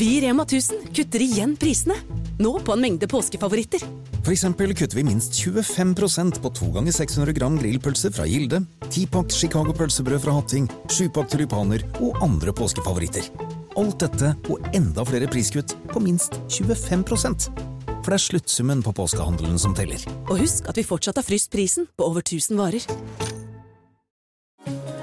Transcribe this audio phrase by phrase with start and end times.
[0.00, 1.92] Vi i Rema 1000 kutter igjen prisene.
[2.40, 3.82] Nå på en mengde påskefavoritter.
[4.24, 9.28] For eksempel kutter vi minst 25% på 2 ganger 600 gram grillpølse fra Gilde, 10-pakk
[9.36, 13.28] Chicago pølsebrød fra Hatting, 7-pakk tulipaner og andre påskefavoritter.
[13.76, 19.60] Alt dette og enda flere priskutt på minst 25 For det er sluttsummen på påskehandelen
[19.60, 20.00] som teller.
[20.30, 22.88] Og husk at vi fortsatt har fryst prisen på over 1000 varer.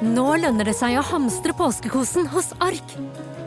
[0.02, 2.98] Nå lønner det seg å hamstre påskekosen hos Ark.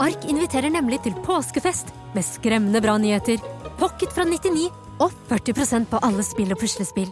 [0.01, 3.37] Ark inviterer nemlig til påskefest med skremmende bra nyheter,
[3.77, 4.71] pocket fra 99
[5.05, 7.11] og 40% på alle spill og puslespill.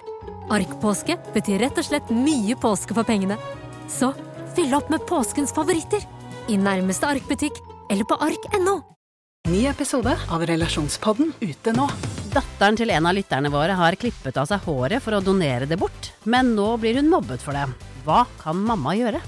[0.48, 3.36] Ark-påske betyr rett og slett mye påske for pengene.
[3.92, 4.14] Så
[4.56, 6.00] fyll opp med påskens favoritter
[6.48, 7.60] i nærmeste Ark-butikk
[7.92, 8.80] eller på ark.no.
[9.52, 11.84] Ny episode av Relasjonspodden ute nå.
[12.32, 15.76] Datteren til en av lytterne våre har klippet av seg håret for å donere det
[15.80, 17.68] bort, men nå blir hun mobbet for det.
[18.08, 19.20] Hva kan mamma gjøre?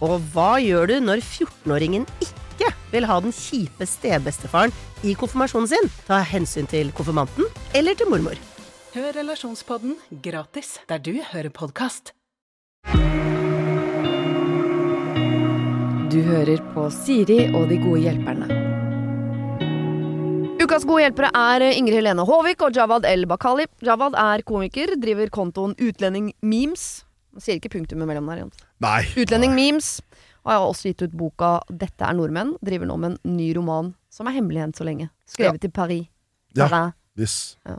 [0.00, 2.41] Og hva gjør du når 14-åringen ikke
[2.92, 4.72] vil ha den kjipe stebestefaren
[5.02, 5.92] i konfirmasjonen sin?
[6.06, 8.38] Ta hensyn til konfirmanten eller til mormor.
[8.92, 12.12] Hør Relasjonspodden gratis der du hører podkast.
[16.12, 18.48] Du hører på Siri og de gode hjelperne.
[20.62, 23.64] Ukas gode hjelpere er Ingrid Helene Håvik og Jawad El Bakali.
[23.82, 26.84] Jawad er komiker, driver kontoen Utlending Memes.
[27.32, 28.42] Man sier ikke punktumet mellom der.
[28.44, 28.60] Jons.
[28.84, 29.00] Nei.
[29.16, 29.88] Utlending Memes.
[30.42, 32.56] Og jeg har også gitt ut boka 'Dette er nordmenn'.
[32.64, 35.08] Driver nå med en ny roman som er hemmelig enn så lenge.
[35.26, 36.06] Skrevet i Paris.
[36.56, 36.68] Ja.
[36.68, 37.56] Paris.
[37.64, 37.78] Ja.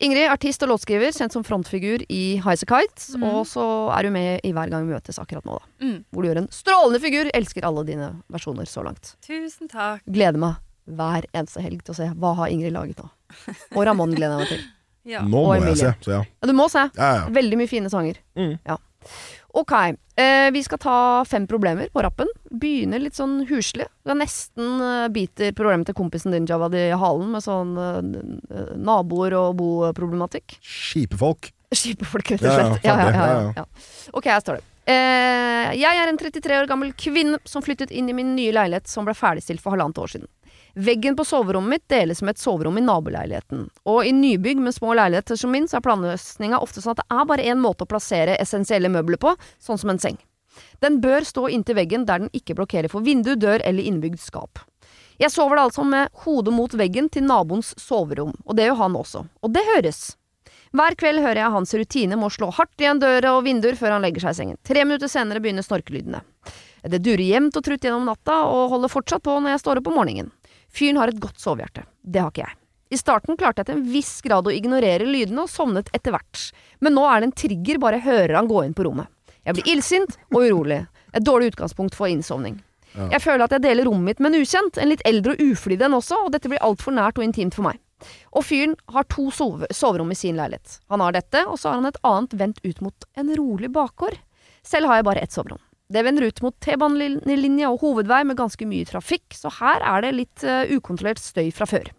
[0.00, 3.18] Ingrid, artist og låtskriver, kjent som frontfigur i Highasakite.
[3.20, 3.26] Mm.
[3.28, 5.84] Og så er du med i Hver gang vi møtes akkurat nå, da.
[5.84, 5.98] Mm.
[6.10, 7.30] Hvor du gjør en strålende figur.
[7.36, 9.14] Elsker alle dine versjoner så langt.
[9.26, 10.00] Tusen takk.
[10.08, 10.56] Gleder meg
[10.90, 13.10] hver eneste helg til å se hva har Ingrid laget nå.
[13.76, 14.68] Og Ramón gleder jeg meg til.
[15.08, 15.22] Ja.
[15.24, 16.18] Nå må jeg se, så ja.
[16.28, 16.82] Ja, du må se.
[16.92, 17.20] Ja, ja.
[17.32, 18.18] Veldig mye fine sanger.
[18.36, 18.58] Mm.
[18.68, 18.74] Ja.
[19.52, 19.72] Ok,
[20.16, 22.28] eh, vi skal ta fem problemer på rappen.
[22.50, 23.86] Begynner litt sånn huslig.
[24.06, 29.34] Du nesten eh, biter problemet til kompisen din Jawad i halen med sånn eh, naboer
[29.38, 30.58] og boproblematikk.
[30.62, 31.50] Kjipe folk.
[31.74, 32.86] Kjipe folk, rett og Ja, ja, slett.
[32.86, 33.64] Ja, ja, ja, Ja, ja, ja.
[33.64, 34.10] ja.
[34.14, 34.66] Ok, her står det.
[34.90, 38.90] Eh, jeg er en 33 år gammel kvinne som flyttet inn i min nye leilighet
[38.90, 40.30] som ble ferdigstilt for halvannet år siden.
[40.74, 43.66] Veggen på soverommet mitt deles med et soverom i naboleiligheten.
[43.90, 47.18] Og i nybygg med små leiligheter som min, så er planløsninga ofte sånn at det
[47.18, 50.18] er bare én måte å plassere essensielle møbler på, sånn som en seng.
[50.82, 54.62] Den bør stå inntil veggen der den ikke blokkerer for vindu, dør eller innbygd skap.
[55.20, 58.96] Jeg sover da altså med hodet mot veggen til naboens soverom, og det gjør han
[58.96, 59.26] også.
[59.44, 60.00] Og det høres.
[60.70, 63.96] Hver kveld hører jeg hans rutine med å slå hardt igjen døra og vinduer før
[63.96, 64.60] han legger seg i sengen.
[64.64, 66.22] Tre minutter senere begynner snorkelydene.
[66.88, 69.90] Det durer jevnt og trutt gjennom natta, og holder fortsatt på når jeg står opp
[69.90, 70.30] om morgenen.
[70.70, 71.84] Fyren har et godt sovehjerte.
[72.02, 72.56] Det har ikke jeg.
[72.90, 76.48] I starten klarte jeg til en viss grad å ignorere lydene og sovnet etter hvert,
[76.82, 79.06] men nå er det en trigger bare jeg hører han gå inn på rommet.
[79.46, 80.80] Jeg blir illsint og urolig.
[81.14, 82.58] Et dårlig utgangspunkt for innsovning.
[82.92, 83.06] Ja.
[83.14, 85.82] Jeg føler at jeg deler rommet mitt med en ukjent, en litt eldre og uflidd
[85.86, 87.78] en også, og dette blir altfor nært og intimt for meg.
[88.34, 90.80] Og fyren har to sove soverom i sin leilighet.
[90.90, 94.18] Han har dette, og så har han et annet vendt ut mot en rolig bakgård.
[94.66, 95.62] Selv har jeg bare ett soverom.
[95.90, 100.12] Det vender ut mot T-banelinje og hovedvei med ganske mye trafikk, så her er det
[100.14, 101.90] litt uh, ukontrollert støy fra før.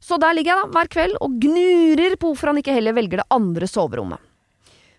[0.00, 3.20] Så der ligger jeg da hver kveld og gnurer på hvorfor han ikke heller velger
[3.20, 4.24] det andre soverommet.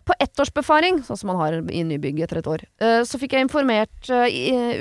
[0.06, 3.48] På ettårsbefaring, sånn som man har i nybygg etter et år, uh, så fikk jeg
[3.48, 4.30] informert uh,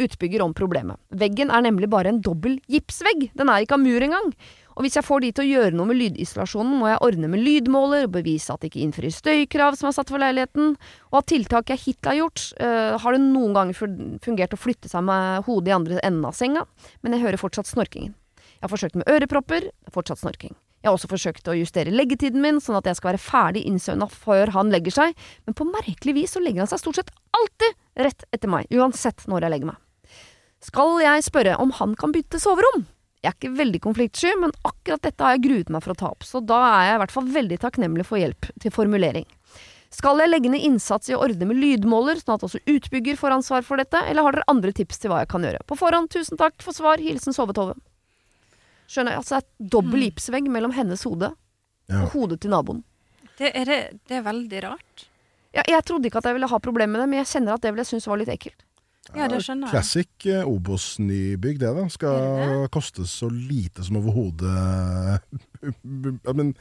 [0.04, 1.00] utbygger om problemet.
[1.08, 4.32] Veggen er nemlig bare en dobbel gipsvegg, den er ikke av mur engang.
[4.78, 7.40] Og hvis jeg får de til å gjøre noe med lydisolasjonen, må jeg ordne med
[7.42, 10.76] lydmåler og bevise at det ikke innfrir støykrav som er satt for leiligheten,
[11.10, 13.80] og at tiltak jeg hittil har gjort, uh, har det noen ganger
[14.22, 16.62] fungert å flytte seg med hodet i andre enden av senga,
[17.02, 18.14] men jeg hører fortsatt snorkingen.
[18.38, 20.54] Jeg har forsøkt med ørepropper, fortsatt snorking.
[20.78, 24.06] Jeg har også forsøkt å justere leggetiden min, sånn at jeg skal være ferdig innsøvna
[24.12, 27.74] før han legger seg, men på merkelig vis så legger han seg stort sett alltid
[28.06, 29.82] rett etter meg, uansett når jeg legger meg.
[30.62, 32.86] Skal jeg spørre om han kan bytte soverom?
[33.24, 36.10] Jeg er ikke veldig konfliktsky, men akkurat dette har jeg gruet meg for å ta
[36.12, 39.26] opp, så da er jeg i hvert fall veldig takknemlig for hjelp til formulering.
[39.90, 43.34] Skal jeg legge ned innsats i å ordne med lydmåler, sånn at også utbygger får
[43.38, 45.64] ansvar for dette, eller har dere andre tips til hva jeg kan gjøre?
[45.66, 47.74] På forhånd, tusen takk for svar, hilsen Sovetove.
[48.88, 51.32] Skjønner jeg, altså det er dobbel gipsvegg mellom hennes hode
[51.88, 52.02] Ja.
[52.04, 52.84] og hodet til naboen.
[53.40, 53.80] Det er, det,
[54.10, 55.06] det er veldig rart.
[55.56, 57.64] Ja, jeg trodde ikke at jeg ville ha problemer med det, men jeg kjenner at
[57.64, 58.60] det ville jeg synes var litt ekkelt.
[59.16, 59.72] Ja, det skjønner jeg.
[59.72, 61.86] Classic eh, Obos-nybygg, det da.
[61.92, 64.52] Skal koste så lite som overhodet
[66.26, 66.54] Ja, Men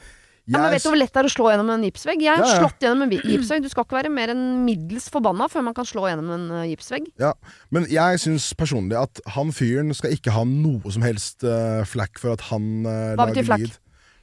[0.48, 2.22] Ja, men vet du hvor lett det er å slå gjennom en gipsvegg?
[2.24, 2.60] Jeg har Ja, ja.
[2.62, 3.60] slått gjennom en gipsvegg.
[3.60, 6.70] Du skal ikke være mer enn middels forbanna før man kan slå gjennom en eh,
[6.70, 7.10] gipsvegg.
[7.20, 7.34] Ja,
[7.74, 12.16] men jeg syns personlig at han fyren skal ikke ha noe som helst uh, flakk
[12.22, 13.66] for at han uh, Hva betyr flakk?
[13.66, 13.76] lyd.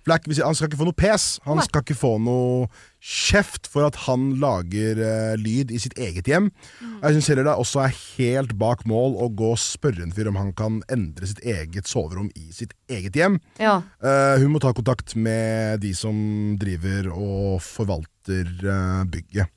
[0.05, 1.23] Ikke, Han skal ikke få noe pes.
[1.47, 1.65] Han Nei.
[1.65, 2.67] skal ikke få noe
[3.05, 6.51] kjeft for at han lager uh, lyd i sitt eget hjem.
[6.81, 6.93] Mm.
[7.01, 10.29] Jeg syns heller det også er helt bak mål å gå og spørre en fyr
[10.29, 13.39] om han kan endre sitt eget soverom i sitt eget hjem.
[13.61, 13.79] Ja.
[14.01, 16.15] Uh, hun må ta kontakt med de som
[16.61, 19.53] driver og forvalter uh, bygget.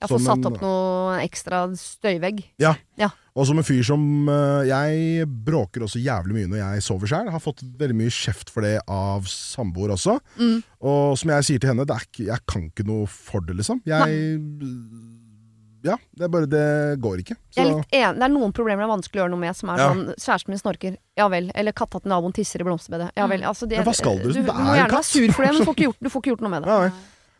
[0.00, 2.40] Jeg får Få satt opp noe ekstra støyvegg.
[2.62, 2.72] Ja.
[2.98, 3.10] Ja.
[3.40, 7.30] Og som en fyr som eh, Jeg bråker også jævlig mye når jeg sover sjøl.
[7.32, 10.18] Har fått veldig mye kjeft for det av samboer også.
[10.36, 10.58] Mm.
[10.90, 13.56] Og som jeg sier til henne, det er ikke, jeg kan ikke noe for det,
[13.62, 13.80] liksom.
[13.88, 14.28] Jeg
[15.80, 16.64] Ja, det er bare Det
[17.00, 17.36] går ikke.
[17.48, 18.18] Så, Jeg er litt enig.
[18.20, 19.86] Det er noen problemer det er vanskelig å gjøre noe med, som er Ja.
[19.88, 20.96] sånn Kjæresten min snorker.
[21.16, 21.48] Ja vel.
[21.54, 23.10] Eller katta til naboen tisser i blomsterbedet.
[23.16, 23.40] Ja vel.
[23.48, 24.28] Altså, det, Men hva skal du?
[24.28, 26.32] Du, du må gjerne være sur for det, men du får ikke gjort, får ikke
[26.34, 26.68] gjort noe med det.
[26.68, 26.90] ja.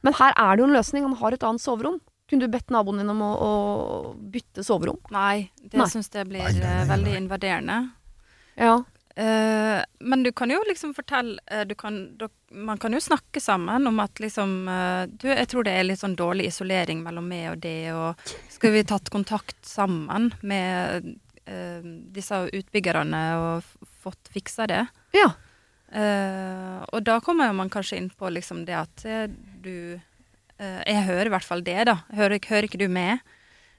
[0.02, 1.02] Men her er det jo en løsning.
[1.04, 2.00] Han har et annet soverom.
[2.30, 3.52] Kunne du bedt naboen din om å, å
[4.30, 5.00] bytte soverom?
[5.10, 7.78] Nei, det syns jeg blir Nei, nei, nei, eh, veldig invaderende.
[8.60, 8.76] Ja.
[9.18, 13.40] Uh, men du kan jo liksom fortelle eh, du kan, du, Man kan jo snakke
[13.42, 17.26] sammen om at liksom uh, Du, jeg tror det er litt sånn dårlig isolering mellom
[17.28, 21.10] meg og det, og skal vi tatt kontakt sammen med
[21.50, 21.82] uh,
[22.14, 24.84] disse utbyggerne og fått fiksa det?
[25.18, 25.32] Ja.
[25.90, 29.02] Eh, og da kommer jo man kanskje inn på liksom det at
[29.58, 29.98] du
[30.86, 31.94] Jeg hører i hvert fall det, da.
[32.14, 33.20] Hører, hører ikke du med?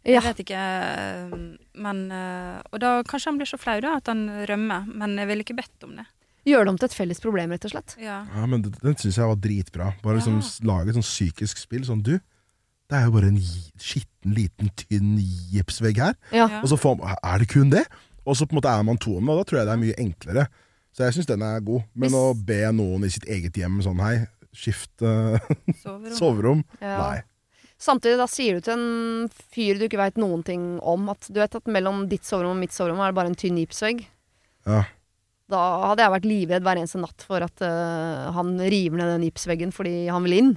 [0.03, 0.15] ja.
[0.17, 1.33] Jeg vet ikke, eh,
[1.77, 5.27] men eh, Og da kanskje han blir så flau da at han rømmer, men jeg
[5.29, 6.07] ville ikke bedt om det.
[6.49, 7.93] Gjør det om til et felles problem, rett og slett.
[8.01, 8.25] Ja.
[8.33, 9.93] Ja, men det- Den syns jeg var dritbra.
[10.01, 10.41] Bare liksom Ja.
[10.41, 11.85] s- lage et sånn psykisk spill.
[11.85, 13.37] Sånn, du, det er jo bare en
[13.77, 15.19] skitten, liten, tynn
[15.53, 16.15] gipsvegg her.
[16.31, 16.47] Ja.
[16.49, 16.61] Ja.
[16.61, 17.85] Og så får, er det kun det?
[18.25, 19.73] Og så på en måte er man to om det, og da tror jeg det
[19.73, 20.47] er mye enklere.
[20.97, 21.83] Så jeg syns den er god.
[21.95, 24.25] Men Hvis- å be noen i sitt eget hjem sånn hei,
[24.55, 25.51] skift eh,
[25.83, 26.15] Soverom.
[26.17, 26.97] soverom Ja.
[27.01, 27.19] Nei.
[27.81, 31.39] Samtidig da sier du til en fyr du ikke veit noen ting om, at du
[31.41, 34.03] vet at mellom ditt soverom og mitt soverom er det bare en tynn gipsvegg.
[34.69, 34.83] Ja.
[35.49, 39.25] Da hadde jeg vært livredd hver eneste natt for at uh, han river ned den
[39.25, 40.51] gipsveggen fordi han vil inn.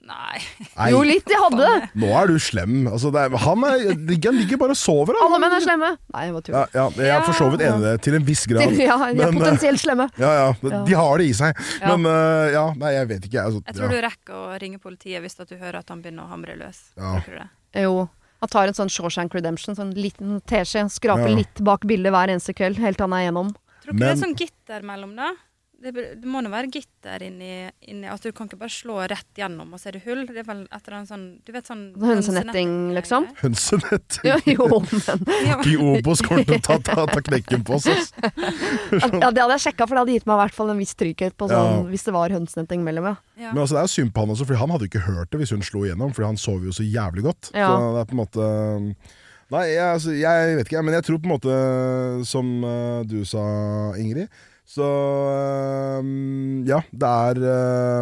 [0.00, 0.40] Nei.
[0.76, 1.26] Nei, Jo, litt.
[1.28, 1.88] De hadde det!
[2.02, 2.86] nå er du slem.
[2.90, 5.14] Altså, det er, han, er, han ligger bare og sover.
[5.14, 5.26] han.
[5.28, 5.90] Alle menn er slemme.
[6.14, 6.72] Nei, jeg bare Ja, tuller.
[6.74, 8.62] ja, jeg er for så vidt enig i det, til en viss grad.
[8.80, 10.06] Ja, de er eh, potensielt slemme.
[10.18, 10.80] Ja, ja, Ja.
[10.88, 11.60] De har det i seg.
[11.82, 11.92] Ja.
[11.94, 13.44] Men eh, ja, nei, jeg vet ikke.
[13.44, 13.92] Altså, Jeg tror ja.
[13.92, 16.80] du rekker å ringe politiet hvis du hører at han begynner å hamre løs.
[16.98, 17.20] Ja.
[17.28, 17.80] Du?
[17.84, 17.94] Jo.
[18.40, 21.36] Han tar en sånn Shawshank Redemption, sånn liten teskje, skraper Ja.
[21.42, 23.52] litt bak bildet hver eneste kveld, helt til han er igjennom.
[23.84, 25.30] Tror ikke det er sånn gitter mellom, da?
[25.80, 29.38] Det, det må nå være gitter inni, inni At du kan ikke bare slå rett
[29.38, 30.26] gjennom, og så er det hull.
[30.28, 33.30] Det er vel etter en sånn Du vet sånn Hønsenetting, liksom?
[33.40, 34.28] Hønsenetting?
[34.28, 35.56] Ja, jo, men Ja.
[35.64, 37.88] I Obos kommer til å ta, ta, ta knekken på oss.
[37.88, 38.12] ass.
[38.92, 40.92] Ja, det hadde jeg sjekka, for det hadde gitt meg i hvert fall en viss
[41.00, 41.80] trygghet på sånn, Ja.
[41.88, 43.16] hvis det var hønsenetting mellom, ja.
[43.40, 43.54] Ja.
[43.54, 45.32] Men altså, det er jo synd på han også, for han hadde jo ikke hørt
[45.32, 46.12] det hvis hun slo igjennom.
[46.16, 47.52] For han sov jo så jævlig godt.
[47.56, 47.72] Ja.
[47.72, 48.52] Så det er på en måte
[49.50, 51.54] Nei, jeg, altså, jeg vet ikke, men jeg tror på en måte,
[52.30, 53.40] som uh, du sa,
[53.98, 54.28] Ingrid
[54.70, 54.86] Så
[55.98, 57.40] um, ja, det er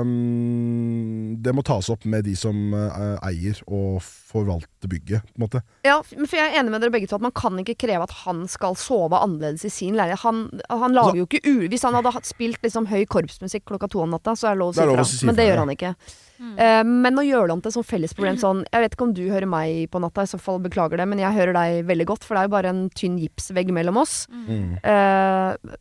[0.02, 5.44] um, Det må tas opp med de som uh, eier og forvalter bygget, på en
[5.46, 5.62] måte.
[5.86, 8.12] Ja, for jeg er enig med dere begge to at man kan ikke kreve at
[8.26, 10.20] han skal sove annerledes i sin leilighet.
[10.26, 11.64] Han, han lager jo ikke u...
[11.72, 14.74] Hvis han hadde spilt liksom høy korpsmusikk klokka to om natta, så er det lov
[14.74, 15.08] å si Det fra.
[15.08, 15.94] si Men det gjør han ikke.
[16.38, 19.16] Eh, men å gjøre det om til et sånn fellesproblem sånn Jeg vet ikke om
[19.16, 22.12] du hører meg på natta, i så fall beklager det, men jeg hører deg veldig
[22.12, 24.26] godt, for det er jo bare en tynn gipsvegg mellom oss.
[24.28, 24.76] Mm.
[24.84, 25.78] Eh,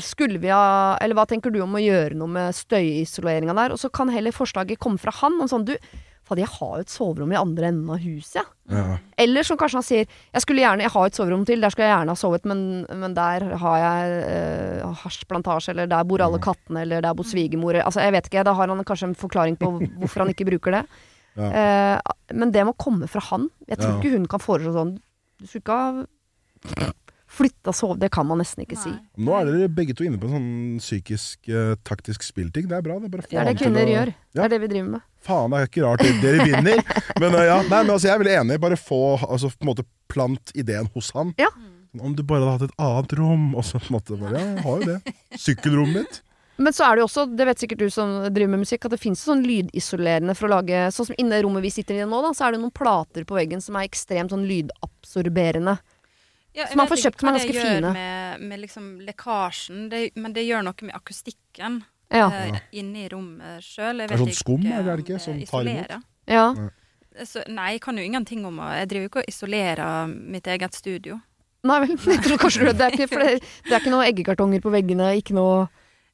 [0.00, 3.72] skulle vi ha Eller hva tenker du om å gjøre noe med støyisoleringa der?
[3.74, 5.36] Og så kan heller forslaget komme fra han.
[5.42, 5.74] Om sånn, du,
[6.28, 8.48] fader, jeg har jo et soverom i andre enden av huset, jeg.
[8.68, 8.96] Ja.
[9.24, 11.86] Eller som kanskje han sier Jeg skulle gjerne, jeg har et soverom til, der skulle
[11.88, 12.64] jeg gjerne ha sovet, men,
[13.00, 17.80] men der har jeg eh, hasjplantasje, eller der bor alle kattene, eller der bor svigermor
[17.80, 19.72] Altså, jeg vet ikke, da har han kanskje en forklaring på
[20.02, 20.84] hvorfor han ikke bruker det.
[21.38, 21.48] Ja.
[21.48, 23.48] Eh, men det må komme fra han.
[23.68, 23.98] Jeg tror Ja.
[24.02, 24.96] ikke hun kan foreslå sånn
[25.40, 26.92] Du skulle ikke ha
[27.38, 28.90] flytta sove Det kan man nesten ikke si.
[28.90, 29.24] Nei.
[29.26, 30.50] Nå er dere begge to inne på en sånn
[30.82, 32.68] psykisk, uh, taktisk spillting.
[32.70, 32.98] Det er bra.
[32.98, 34.12] Det er Det er det kvinner å- gjør.
[34.34, 35.06] Det er det vi driver med.
[35.24, 36.84] Faen, det er ikke rart dere vinner.
[37.22, 38.60] Men uh, ja, nei, men altså, jeg er veldig enig.
[38.62, 41.34] Bare få altså, på en måte plant ideen hos han.
[41.38, 41.48] Ja.
[41.98, 44.46] Om du bare hadde hatt et annet rom, og så på en måte bare Ja,
[44.54, 45.14] jeg har jo det.
[45.40, 46.22] Sykkelrommet mitt.
[46.58, 48.90] Men så er det jo også, det vet sikkert du som driver med musikk, at
[48.96, 52.06] det finnes sånn lydisolerende for å lage Sånn som inne i rommet vi sitter i
[52.08, 55.76] nå, da, så er det noen plater på veggen som er ekstremt sånn lydabsorberende.
[56.58, 57.92] Ja, jeg man får kjøpt som er hva ganske det gjør fine.
[57.94, 62.26] Med, med liksom lekkasjen, det, men det gjør noe med akustikken Ja.
[62.32, 64.02] uh, inne i rommet sjøl.
[64.02, 65.96] Det er sånn skum, er det ikke, som tar imot?
[66.28, 66.50] ja.
[67.26, 70.46] Så, nei, jeg kan jo ingenting om å Jeg driver jo ikke og isolerer mitt
[70.46, 71.16] eget studio.
[71.66, 74.06] Nei vel, jeg tror kanskje du det er ikke, for det, det er ikke noe
[74.06, 75.66] eggekartonger på veggene, ikke noe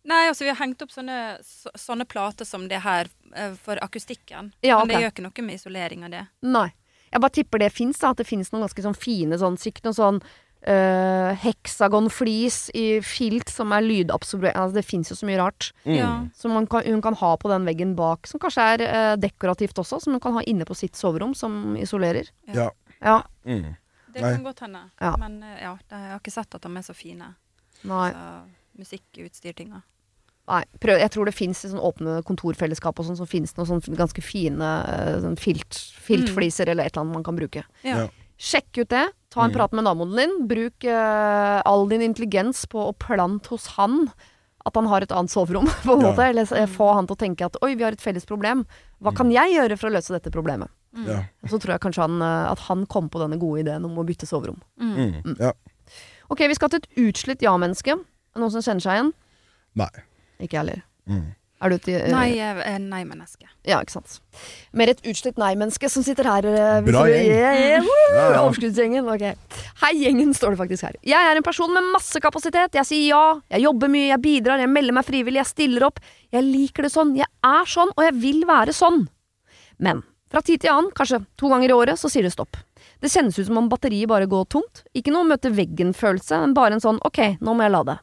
[0.04, 3.80] Nei, altså vi har hengt opp sånne, så, sånne plater som det her eh, for
[3.80, 4.50] akustikken.
[4.60, 6.24] Ja, Men det gjør ikke noe med isolering av det.
[6.44, 6.66] Nei.
[7.14, 9.94] Jeg bare tipper det fins, at det finnes noen ganske sånn fine sånn sikt, noe
[9.94, 10.18] sånn
[10.66, 15.70] eh, heksagonflis i filt som er lydabsorberende altså, Det fins jo så mye rart.
[15.86, 16.30] Mm.
[16.34, 19.78] Som man kan, hun kan ha på den veggen bak, som kanskje er eh, dekorativt
[19.78, 20.00] også.
[20.02, 22.30] Som hun kan ha inne på sitt soverom, som isolerer.
[22.52, 22.70] Ja.
[23.00, 23.74] Ja, Mm.
[24.14, 24.30] Det Nei.
[24.36, 24.80] kan godt hende.
[25.02, 25.16] Ja.
[25.18, 27.32] Men eh, ja, jeg har ikke sett at de er så fine.
[27.82, 28.10] nei.
[28.14, 29.82] Så, Musikkutstyrtinga.
[30.50, 33.62] Nei prøv, jeg tror det fins i sånn åpne kontorfellesskap og sånn, så fins det
[33.62, 37.62] noen sånn ganske fine eh, sånn filt, filtfliser eller et eller annet man kan bruke.
[37.82, 38.04] Ja.
[38.04, 38.08] Ja.
[38.36, 39.06] Sjekk ut det.
[39.30, 39.54] Ta en Mm.
[39.56, 40.32] prat med naboen din.
[40.50, 44.10] Bruk uh, all din intelligens på å plante hos han
[44.66, 46.10] at han har et annet soverom, på en Ja.
[46.10, 46.26] måte.
[46.28, 48.64] Eller eh, få han til å tenke at oi, vi har et felles problem.
[49.00, 50.68] Hva kan jeg gjøre for å løse dette problemet?
[51.06, 51.24] Ja.
[51.50, 54.26] Så tror jeg kanskje han, at han kom på denne gode ideen om å bytte
[54.26, 54.60] soverom.
[54.78, 55.36] Mm.
[55.40, 55.52] ja.
[56.30, 57.96] Ok, vi skal til et utslitt ja-menneske.
[58.38, 59.12] Noen som kjenner seg igjen?
[59.76, 59.90] Nei.
[60.40, 60.84] Ikke jeg heller.
[61.10, 61.24] Mm.
[61.64, 62.78] Er du et eh, Nei-menneske.
[62.90, 63.46] nei-menneske.
[63.64, 64.18] Ja, ikke sant.
[64.76, 66.44] Mer et utslitt nei-menneske som sitter her.
[66.50, 67.28] eh, Bra gjeng.
[67.30, 67.86] Yeah, yeah!
[68.12, 68.40] Ja, ja.
[68.42, 69.06] Overskuddsgjengen.
[69.08, 69.22] Ok.
[69.80, 70.98] Hei, gjengen, står det faktisk her.
[71.08, 72.74] Jeg er en person med masse kapasitet.
[72.76, 73.22] Jeg sier ja.
[73.54, 76.02] Jeg jobber mye, jeg bidrar, jeg melder meg frivillig, jeg stiller opp.
[76.34, 77.14] Jeg liker det sånn.
[77.16, 79.06] Jeg er sånn, og jeg vil være sånn.
[79.78, 80.02] Men
[80.34, 82.58] fra tid til annen, kanskje to ganger i året, så sier det stopp.
[83.00, 84.82] Det kjennes ut som om batteriet bare går tomt.
[84.92, 87.96] Ikke noe møte veggen-følelse, men bare en sånn ok, nå må jeg lade.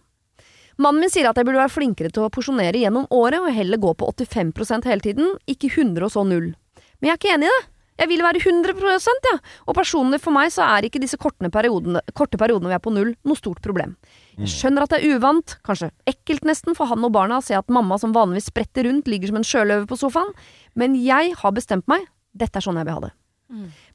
[0.77, 3.81] Mannen min sier at jeg burde være flinkere til å porsjonere gjennom året og heller
[3.81, 6.53] gå på 85 hele tiden, ikke 100 og så null.
[7.01, 7.61] Men jeg er ikke enig i det.
[8.01, 9.35] Jeg vil være 100% ja.
[9.69, 12.93] Og personlig for meg så er ikke disse korte periodene, korte periodene vi er på
[12.93, 13.93] null, noe stort problem.
[14.39, 17.53] Jeg skjønner at det er uvant, kanskje ekkelt nesten for han og barna å se
[17.57, 20.31] at mamma som vanligvis spretter rundt, ligger som en sjøløve på sofaen,
[20.73, 22.07] men jeg har bestemt meg.
[22.33, 23.13] Dette er sånn jeg vil ha det.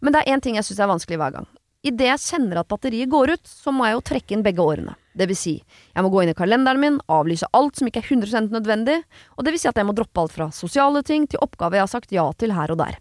[0.05, 1.47] Men det er én ting jeg syns er vanskelig hver gang.
[1.87, 4.97] Idet jeg kjenner at batteriet går ut, så må jeg jo trekke inn begge årene.
[5.17, 5.53] Det vil si,
[5.95, 8.97] jeg må gå inn i kalenderen min, avlyse alt som ikke er 100% nødvendig,
[9.37, 11.87] og det vil si at jeg må droppe alt fra sosiale ting til oppgaver jeg
[11.87, 12.99] har sagt ja til her og der.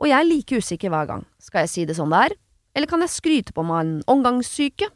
[0.00, 1.28] Og jeg er like usikker hver gang.
[1.42, 2.36] Skal jeg si det sånn det er,
[2.72, 4.88] eller kan jeg skryte på meg en omgangssyke?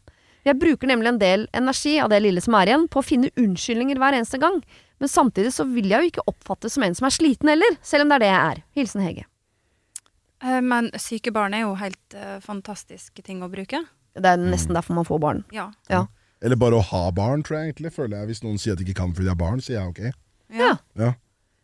[0.46, 3.34] Jeg bruker nemlig en del energi av det lille som er igjen, på å finne
[3.36, 4.62] unnskyldninger hver eneste gang,
[4.96, 8.06] men samtidig så vil jeg jo ikke oppfattes som en som er sliten heller, selv
[8.06, 8.68] om det er det jeg er.
[8.80, 9.26] Hilsen Hege.
[10.42, 13.82] Eh, Men syke barn er jo helt uh, fantastiske ting å bruke.
[14.16, 15.44] Det er nesten derfor man får barn.
[15.52, 15.70] Ja.
[15.92, 16.06] Ja.
[16.44, 17.92] Eller bare å ha barn, tror jeg egentlig.
[17.96, 19.92] Føler jeg Hvis noen sier at de ikke kan fordi de har barn, sier jeg
[19.92, 20.02] ok.
[20.56, 20.76] Ja.
[20.96, 21.12] Ja.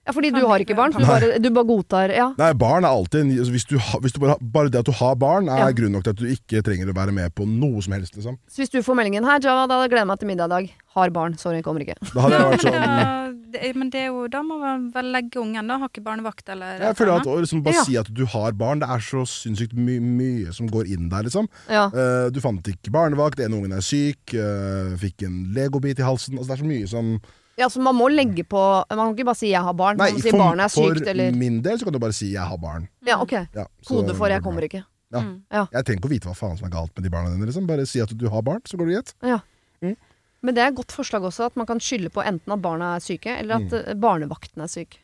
[0.07, 2.33] Ja, fordi du har ikke barn, så du bare, du bare godtar Ja.
[2.37, 4.93] Nei, barn er alltid en- altså, hvis du, hvis du bare, bare det at du
[4.93, 5.71] har barn, er Ja.
[5.71, 8.17] grunn nok til at du ikke trenger å være med på noe som helst.
[8.17, 10.49] liksom Så hvis du får meldingen her, Java, da gleder jeg meg til middag i
[10.49, 10.73] dag.
[10.95, 11.39] Har barn.
[11.39, 11.95] Sorry, kommer ikke.
[12.13, 15.37] Da hadde jeg vært sånn Ja, men det er jo, da må man vel legge
[15.41, 15.79] ungen, da.
[15.79, 17.85] Har ikke barnevakt eller Jeg føler at å liksom bare Ja.
[17.85, 21.23] si at du har barn, det er så sinnssykt my mye som går inn der,
[21.23, 21.47] liksom.
[21.71, 21.87] Ja.
[21.87, 26.39] Eh, du fant ikke barnevakt, en ungen er syk, uh, fikk en legobit i halsen.
[26.39, 27.21] Altså, det er så mye som
[27.63, 29.97] ja, så man må legge på Man kan ikke bare si 'jeg har barn'.
[29.97, 31.99] Nei, man må si for, 'barnet er for sykt', eller min del så kan du
[31.99, 32.89] bare si 'jeg har barn'.
[33.07, 33.33] Ja, ok.
[33.55, 34.85] Ja, så Kode for 'jeg kommer ikke'.
[35.13, 35.21] Ja.
[35.21, 35.43] Mm.
[35.53, 35.67] Ja.
[35.73, 37.47] Jeg trenger ikke å vite hva faen som er galt med de barna dine.
[37.47, 37.67] Liksom.
[37.67, 39.15] Bare si at du har barn, så går det greit.
[39.23, 39.39] Ja.
[39.83, 39.97] Mm.
[40.43, 42.97] Men det er et godt forslag også, at man kan skylde på enten at barna
[42.97, 43.89] er syke, eller at Mm.
[43.89, 44.99] eh, barnevakten er syk.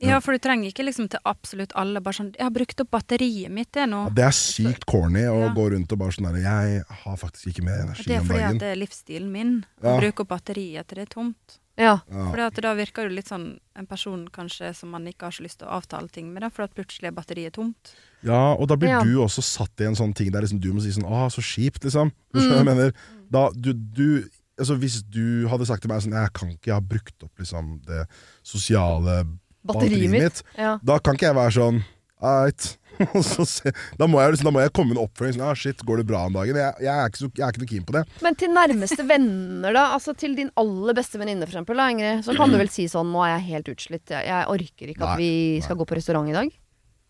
[0.00, 2.90] Ja, for du trenger ikke liksom til absolutt alle bare sånn 'Jeg har brukt opp
[2.90, 4.04] batteriet mitt, det nå'.
[4.04, 5.54] Ja, det er sykt corny å Ja.
[5.54, 8.42] gå rundt og bare sånn der Jeg har faktisk ikke mer energi Det er fordi
[8.42, 9.64] at det er livsstilen min.
[9.82, 10.00] Å Ja.
[10.00, 11.58] bruke opp batteriet til det er tomt.
[11.76, 11.98] Ja.
[12.10, 12.46] Ja.
[12.46, 15.58] At da virker du litt sånn en person kanskje som man ikke har så lyst
[15.58, 17.94] til å avtale ting med, da, for at plutselig er batteriet tomt.
[18.22, 19.02] Ja, og da blir Ja.
[19.02, 21.42] du også satt i en sånn ting der liksom du må si sånn Å, så
[21.42, 22.12] kjipt, liksom.
[22.32, 22.54] Du Mm.
[22.56, 22.92] jeg mener?
[23.30, 26.74] Da, du, du Altså, hvis du hadde sagt til meg sånn Jeg kan ikke, jeg
[26.74, 28.06] har brukt opp liksom det
[28.44, 29.24] sosiale
[29.66, 30.42] Batteriet mitt.
[30.56, 30.78] Ja.
[30.84, 31.84] Da kan ikke jeg være sånn
[32.22, 32.78] Eit.
[33.54, 35.36] Se- da, må jeg, liksom, da må jeg komme med en oppfølging.
[35.38, 36.58] Sånn, ah, shit, går det bra om dagen?
[36.60, 38.04] Jeg, jeg, er ikke så, jeg er ikke noe keen på det.
[38.26, 39.84] Men til nærmeste venner, da?
[39.96, 42.22] Altså til din aller beste venninne, eksempel, Ingrid.
[42.26, 44.06] Så kan du vel si sånn 'Nå er jeg helt utslitt.
[44.10, 45.32] Jeg, jeg orker ikke at Nei, vi
[45.64, 46.54] skal gå på restaurant i dag'.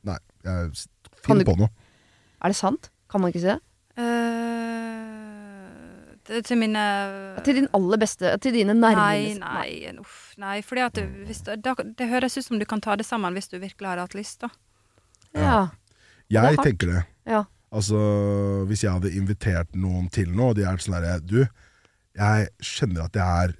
[0.04, 0.74] Nei, jeg,
[1.20, 1.70] finner finn du- på noe.
[2.44, 2.90] Er det sant?
[3.10, 3.60] Kan man ikke si det?
[3.94, 6.82] Uh, til, til mine
[7.46, 10.56] Til din aller beste Til dine nærmeste nei, uff, nei.
[10.66, 13.36] Fordi at det, hvis, det, da, det høres ut som du kan ta det sammen
[13.36, 14.50] hvis du virkelig har hatt lyst, da.
[15.34, 15.68] Ja.
[16.30, 17.04] Jeg det tenker det.
[17.26, 17.44] ja.
[17.74, 17.98] Altså,
[18.68, 21.40] hvis jeg hadde invitert noen til noe, og de er sånn herre Du,
[22.14, 23.54] jeg skjønner at jeg er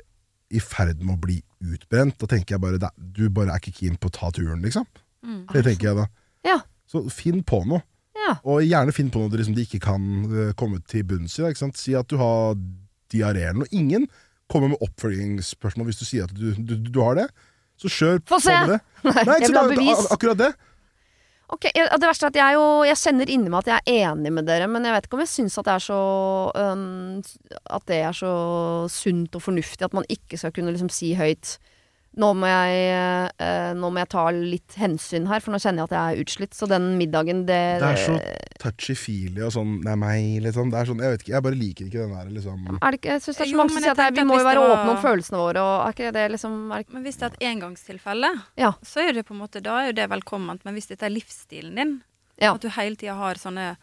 [0.54, 2.14] i ferd med å bli utbrent.
[2.20, 4.86] Da tenker jeg bare "Da- Du bare er ikke keen på å ta turen, liksom.
[5.52, 6.06] Det tenker jeg da.
[6.44, 6.60] Ja.
[6.86, 7.82] Så finn på noe.
[8.14, 8.36] Ja.
[8.44, 11.42] Og gjerne finn på noe liksom de ikke kan eh, komme til bunns i.
[11.42, 11.70] da?
[11.74, 12.54] Si at du har
[13.10, 13.72] diaré eller noe.
[13.72, 14.06] Ingen
[14.48, 17.26] kommer med oppfølgingsspørsmål hvis du sier at du, du, du har det.
[17.76, 18.80] Så kjør på med det.
[19.26, 20.06] Nei, ikke bevis.
[20.14, 20.52] Akkurat det.
[21.54, 24.08] Ok, jeg, Det verste er at jeg, jo, jeg kjenner inni meg at jeg er
[24.10, 26.00] enig med dere, men jeg vet ikke om jeg syns at det er så
[26.50, 27.20] um,
[27.78, 28.32] At det er så
[28.90, 31.58] sunt og fornuftig at man ikke skal kunne liksom si høyt
[32.16, 35.88] nå må, jeg, eh, nå må jeg ta litt hensyn her, for nå kjenner jeg
[35.90, 36.54] at jeg er utslitt.
[36.54, 38.14] Så den middagen, det Det er så
[38.62, 40.70] touchy-feely og sånn Det er meg, liksom.
[40.70, 43.00] Det er sånn, jeg vet ikke, jeg bare liker ikke den der, liksom er det
[43.00, 44.62] ikke, Jeg syns det er så mange som sier at jeg, vi må jo være
[44.62, 47.22] var- åpne om følelsene våre, og er ikke det liksom er det, Men hvis det
[47.26, 48.72] er et engangstilfelle, Ja.
[48.82, 50.64] så er det på en måte, da er jo det velkomment.
[50.64, 52.02] Men hvis dette er livsstilen din,
[52.40, 52.54] Ja.
[52.54, 53.76] at du hele tida har sånne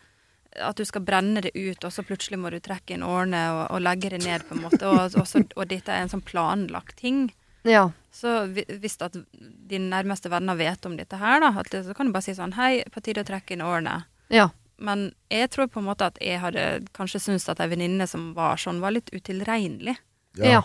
[0.59, 3.71] At du skal brenne det ut, og så plutselig må du trekke inn årene og,
[3.71, 4.83] og legge det ned, på en måte.
[4.83, 7.31] Og, og, så, og dette er en sånn planlagt ting.
[7.67, 7.89] Ja.
[8.11, 12.09] Så hvis at dine nærmeste venner vet om dette her, da, at det, så kan
[12.09, 14.03] du bare si sånn Hei, på tide å trekke inn årene.
[14.33, 14.49] ja.
[14.81, 16.61] Men jeg tror på en måte at jeg hadde
[16.97, 19.93] kanskje syntes at ei venninne som var sånn, var litt utilregnelig.
[20.41, 20.63] ja.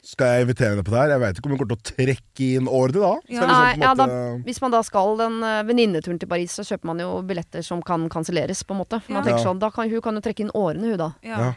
[0.00, 1.10] Skal jeg invitere henne på det her?
[1.12, 3.10] Jeg veit ikke om hun kommer til å trekke inn årene da.
[3.28, 3.40] Ja.
[3.44, 6.54] Nei, sånn, på ja, en da, hvis man da skal den uh, venninneturen til Paris,
[6.56, 9.02] så kjøper man jo billetter som kan kanselleres, på en måte.
[9.04, 11.10] For man tenker sånn, da kan, hun kan jo trekke inn årene, hun da.
[11.26, 11.50] Ja.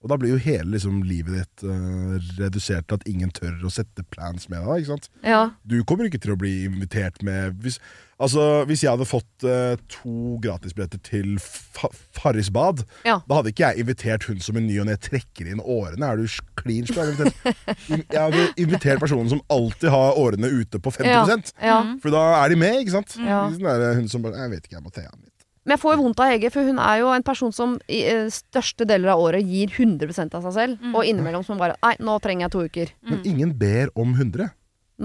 [0.00, 3.72] Og da blir jo hele liksom, livet ditt uh, redusert til at ingen tør å
[3.72, 4.80] sette plans med deg.
[4.80, 5.10] Ikke sant?
[5.26, 5.40] Ja.
[5.68, 7.76] Du kommer ikke til å bli invitert med Hvis,
[8.16, 13.18] altså, hvis jeg hadde fått uh, to gratisbilletter til fa Farris bad, Ja.
[13.28, 16.08] da hadde ikke jeg invitert hun som en ny og ne trekker inn årene.
[16.08, 16.88] Er du klin?
[16.88, 17.34] Jeg
[18.14, 21.76] Jeg hadde invitert personen som alltid har årene ute på 50 Ja.
[22.00, 23.18] For da er de med, ikke sant?
[23.20, 23.44] Ja.
[23.52, 25.39] Sånn er det hun som bare Jeg vet ikke, jeg må te litt.
[25.66, 28.00] Men jeg får jo vondt av Hege, for hun er jo en person som i
[28.08, 30.80] eh, største deler av året gir 100% av seg selv.
[30.80, 30.94] Mm.
[30.94, 32.94] Og innimellom som bare Nei, nå trenger jeg to uker.
[33.10, 34.48] Men ingen ber om 100.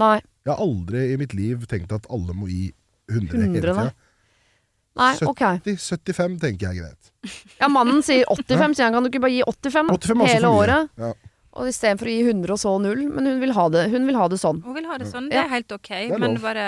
[0.00, 0.16] Nei.
[0.46, 2.70] Jeg har aldri i mitt liv tenkt at alle må gi
[3.12, 3.86] 100, hele 100, nei.
[3.86, 3.86] tida.
[4.96, 5.44] Nei, ok.
[5.66, 7.12] 75 tenker jeg er greit.
[7.60, 8.96] Ja, mannen sier 85, sier han.
[8.96, 10.92] Kan du ikke bare gi 85, 85 er hele året?
[11.00, 11.12] Ja.
[11.56, 13.04] Og istedenfor å gi 100 og så 0.
[13.12, 14.62] Men hun vil ha det, hun vil ha det sånn.
[14.64, 15.92] Hun vil ha det sånn, det er helt ok.
[15.98, 16.66] er Men bare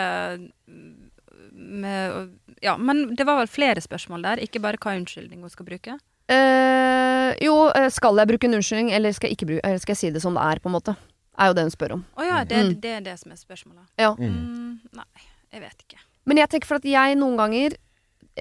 [1.52, 5.66] med, Ja, men det var vel flere spørsmål der, ikke bare hva unnskyldning hun skal
[5.68, 5.98] bruke.
[6.28, 9.94] Eh, jo, eh, skal jeg bruke en unnskyldning, eller skal jeg, ikke bruke, eller skal
[9.94, 10.96] jeg si det som det er, på en måte?
[11.38, 12.04] Er jo det hun spør om.
[12.18, 12.80] Å ja, det, Mm.
[12.82, 13.84] det er det som er spørsmålet.
[13.98, 14.10] Ja.
[14.18, 15.04] Mm, nei,
[15.52, 16.00] jeg vet ikke.
[16.26, 17.76] Men jeg tenker for at jeg noen ganger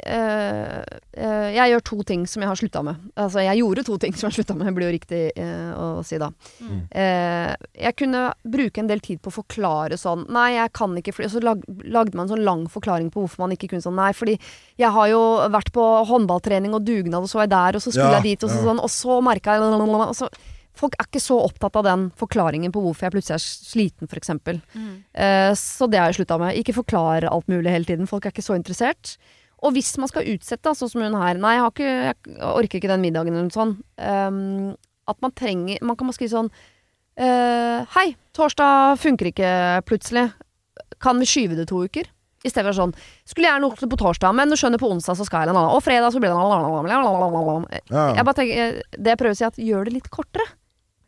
[0.07, 3.01] Jeg gjør to ting som jeg har slutta med.
[3.17, 6.19] Altså, jeg gjorde to ting som jeg slutta med, blir jo riktig eh, å si
[6.21, 6.29] da.
[6.61, 6.79] Mm.
[6.91, 7.53] Eh,
[7.87, 11.27] jeg kunne bruke en del tid på å forklare sånn Nei, jeg kan ikke fly.
[11.29, 13.97] Og så lag, lagde man en sånn lang forklaring på hvorfor man ikke kunne sånn.
[13.97, 14.37] Nei, fordi
[14.79, 15.23] jeg har jo
[15.53, 18.37] vært på håndballtrening og dugnad, og så var jeg der, og så skulle Ja, jeg
[18.37, 18.67] dit, og så ja.
[18.69, 20.29] sånn, og så merka jeg og så,
[20.77, 24.29] Folk er ikke så opptatt av den forklaringen på hvorfor jeg plutselig er sliten, f.eks.
[24.75, 24.91] Mm.
[25.09, 26.57] Eh, så det har jeg slutta med.
[26.59, 28.09] Ikke forklare alt mulig hele tiden.
[28.09, 29.15] Folk er ikke så interessert.
[29.65, 31.93] Og hvis man skal utsette, sånn som hun her Nei, jeg, har ikke,
[32.35, 33.79] jeg orker ikke den middagen eller noe sånt.
[33.97, 34.75] Um,
[35.07, 39.53] at man trenger Man kan bare skrive sånn uh, Hei, torsdag funker ikke
[39.87, 40.27] plutselig.
[41.03, 42.11] Kan vi skyve det to uker?
[42.45, 42.93] I stedet for sånn
[43.27, 45.63] Skulle gjerne gjort det på torsdag, men du skjønner, på onsdag så skal jeg det.
[45.73, 46.37] Og fredag så blir det
[47.89, 48.05] Ja.
[48.19, 50.45] Jeg bare tenker, eh, Det jeg prøver å si, er at gjør det litt kortere.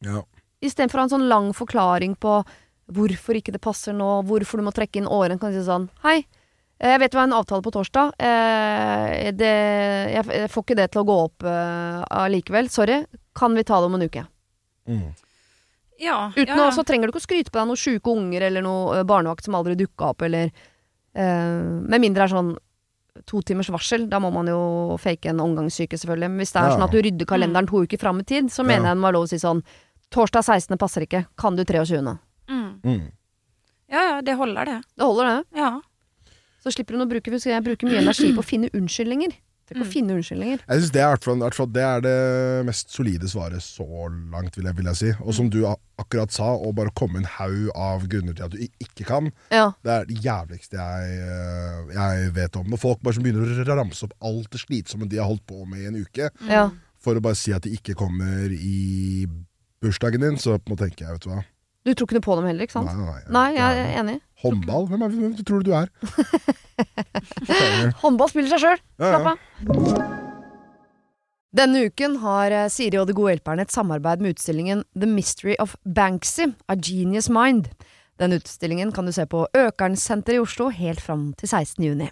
[0.02, 0.24] Ja.
[0.62, 2.42] Istedenfor å ha en sånn lang forklaring på
[2.90, 5.90] hvorfor ikke det passer nå, hvorfor du må trekke inn årene, kan du si sånn
[6.02, 6.39] Hei, eh,
[6.80, 8.14] jeg vet vi har en avtale på torsdag.
[8.24, 9.56] Eh, det,
[10.16, 12.70] jeg, får ikke det til å gå opp eh, allikevel.
[12.72, 13.02] Sorry.
[13.36, 14.24] Kan vi ta det om en uke?
[14.88, 15.10] Mm.
[16.00, 16.32] Ja.
[16.36, 18.64] Uten ja, å, Så trenger du ikke å skryte på deg noen sjuke unger eller
[18.64, 21.60] noe eh, barnevakt som aldri dukka opp, eller uh,
[21.92, 22.56] Med mindre det er sånn
[23.28, 24.06] to timers varsel.
[24.08, 26.32] Da må man jo fake en omgangssyke, selvfølgelig.
[26.32, 26.78] Men hvis det er Ja.
[26.78, 28.94] sånn at du rydder kalenderen to uker fram i tid, så mener Ja.
[28.94, 29.64] jeg det var lov å si sånn
[30.10, 30.78] Torsdag 16.
[30.80, 31.26] passer ikke.
[31.38, 32.18] Kan du 23.?
[32.50, 32.80] Mm.
[32.82, 33.12] Mm.
[33.92, 34.78] ja, ja, det holder, det.
[34.98, 35.60] Det holder, det.
[35.60, 35.82] Ja.
[36.64, 39.38] Så slipper hun å bruke for Jeg bruker mye energi på å finne unnskyldninger.
[39.70, 40.64] Ikke å finne unnskyldninger.
[40.66, 43.28] Jeg synes det, er, i hvert fall- i hvert fall, det er det mest solide
[43.30, 43.86] svaret så
[44.34, 45.12] langt, vil jeg, vil jeg si.
[45.22, 45.60] Og som du
[46.02, 49.68] akkurat sa, å bare komme en haug av grunner til at du ikke kan, Ja.
[49.86, 52.66] det er det jævligste jeg, eh, jeg vet om.
[52.66, 55.62] Når folk bare så begynner å ramse opp alt det slitsomme de har holdt på
[55.70, 56.72] med i en uke, ja.
[56.98, 59.28] for å bare si at de ikke kommer i
[59.84, 61.44] bursdagen din, så må tenke jeg, vet du hva.
[61.90, 62.92] Du tror ikke noe på dem heller, ikke sant?
[62.94, 63.46] Nei, nei, nei.
[63.56, 64.18] Jeg er enig.
[64.44, 64.86] Håndball?
[64.92, 65.90] Hvem, er, hvem tror du du er?
[68.04, 68.84] Håndball spiller seg sjøl.
[69.02, 69.14] Ja, ja.
[69.16, 70.28] Slapp av.
[71.60, 75.56] Denne uken har eh, Siri og De gode hjelperne et samarbeid med utstillingen The Mystery
[75.58, 77.72] of Banksy, A Genius Mind.
[78.22, 81.82] Den utstillingen kan du se på Økernsenteret i Oslo helt fram til 16.
[81.90, 82.12] juni.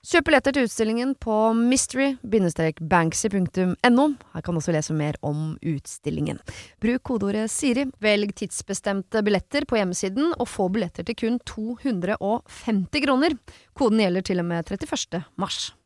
[0.00, 4.04] Kjøp billetter til utstillingen på mystery-banksy.no.
[4.32, 6.40] Her kan du også lese mer om utstillingen.
[6.80, 13.36] Bruk kodeordet Siri, velg tidsbestemte billetter på hjemmesiden, og få billetter til kun 250 kroner.
[13.76, 15.20] Koden gjelder til og med 31.
[15.36, 15.76] mars.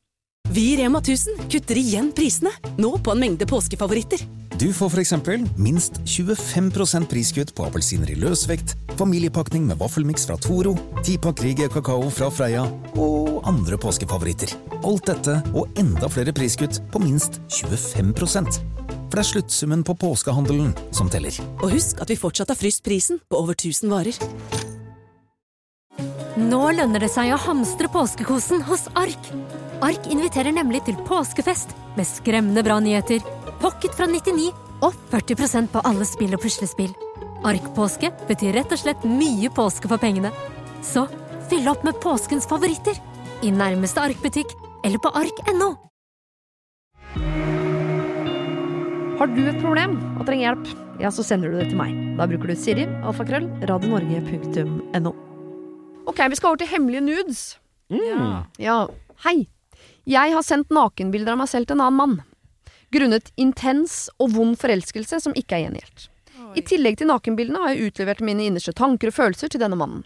[0.55, 4.44] Vi i Rema 1000 kutter igjen prisene, nå på en mengde påskefavoritter.
[4.59, 10.37] Du får for eksempel minst 25% priskutt på appelsiner i løsvekt, familiepakning med vaffelmiks fra
[10.39, 12.63] Toro, 10-pakk Rieger kakao fra Freia
[12.95, 14.55] og andre påskefavoritter.
[14.87, 20.71] Alt dette og enda flere priskutt på minst 25% For det er sluttsummen på påskehandelen
[20.95, 21.35] som teller.
[21.59, 24.19] Og husk at vi fortsatt har fryst prisen på over 1000 varer.
[26.39, 29.31] Nå lønner det seg å hamstre påskekosen hos Ark.
[29.83, 33.23] Ark inviterer nemlig til påskefest med skremmende bra nyheter,
[33.65, 34.51] pocket fra 99
[34.85, 36.93] og 40% på alle spill og puslespill.
[37.49, 40.33] Ark-påske betyr rett og slett mye påske for pengene.
[40.85, 41.07] Så
[41.49, 42.99] fyll opp med påskens favoritter
[43.45, 44.53] i nærmeste Ark-butikk
[44.85, 45.71] eller på ark.no.
[49.15, 50.69] Har du et problem og trenger hjelp,
[51.01, 51.95] ja, så sender du det til meg.
[52.19, 55.15] Da bruker du Siri, alfakrøll, radionorge.no.
[56.11, 57.43] Ok, vi skal over til hemmelige nudes.
[57.95, 58.45] Ja.
[58.61, 58.79] Ja,
[59.25, 59.47] hei.
[60.05, 62.17] Jeg har sendt nakenbilder av meg selv til en annen mann.
[62.95, 66.11] Grunnet intens og vond forelskelse som ikke er gjengjeldt.
[66.55, 70.05] I tillegg til nakenbildene har jeg utlevert mine innerste tanker og følelser til denne mannen.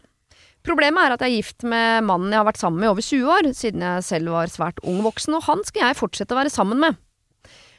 [0.66, 3.05] Problemet er at jeg er gift med mannen jeg har vært sammen med i over
[3.05, 6.40] 20 år, siden jeg selv var svært ung voksen, og han skal jeg fortsette å
[6.40, 6.98] være sammen med.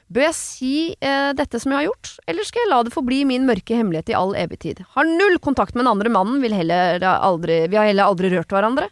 [0.10, 3.20] Bør jeg si eh, dette som jeg har gjort, eller skal jeg la det forbli
[3.30, 4.82] min mørke hemmelighet i all evig tid?
[4.96, 8.56] Har null kontakt med den andre mannen, vil heller aldri, vi har heller aldri rørt
[8.56, 8.88] hverandre.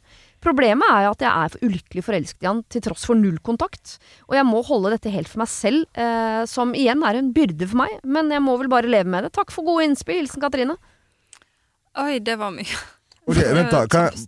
[0.47, 3.36] Problemet er jo at jeg er for ulykkelig forelsket i han til tross for null
[3.43, 3.97] kontakt,
[4.29, 7.67] og jeg må holde dette helt for meg selv, eh, som igjen er en byrde
[7.67, 9.33] for meg, men jeg må vel bare leve med det.
[9.36, 10.21] Takk for gode innspill.
[10.21, 10.77] Hilsen Katrine.
[11.99, 12.79] Oi, det var mye.
[13.27, 14.27] Ok, vent da, kan jeg,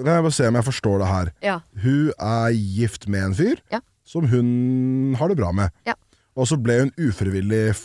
[0.00, 1.32] kan jeg bare se om jeg forstår det her.
[1.44, 1.56] Ja.
[1.84, 3.80] Hun er gift med en fyr Ja.
[4.04, 5.70] som hun har det bra med.
[5.86, 5.94] Ja.
[6.34, 7.76] Og så ble hun ufrivillig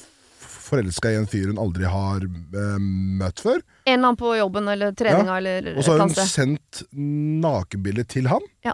[0.69, 2.75] forelska i en fyr hun aldri har eh,
[3.19, 3.59] møtt før.
[3.85, 5.37] En eller annen på jobben eller treninga Ja.
[5.41, 6.27] eller Og så har hun kanskje.
[6.31, 6.83] sendt
[7.43, 8.73] nakenbilde til han, Ja.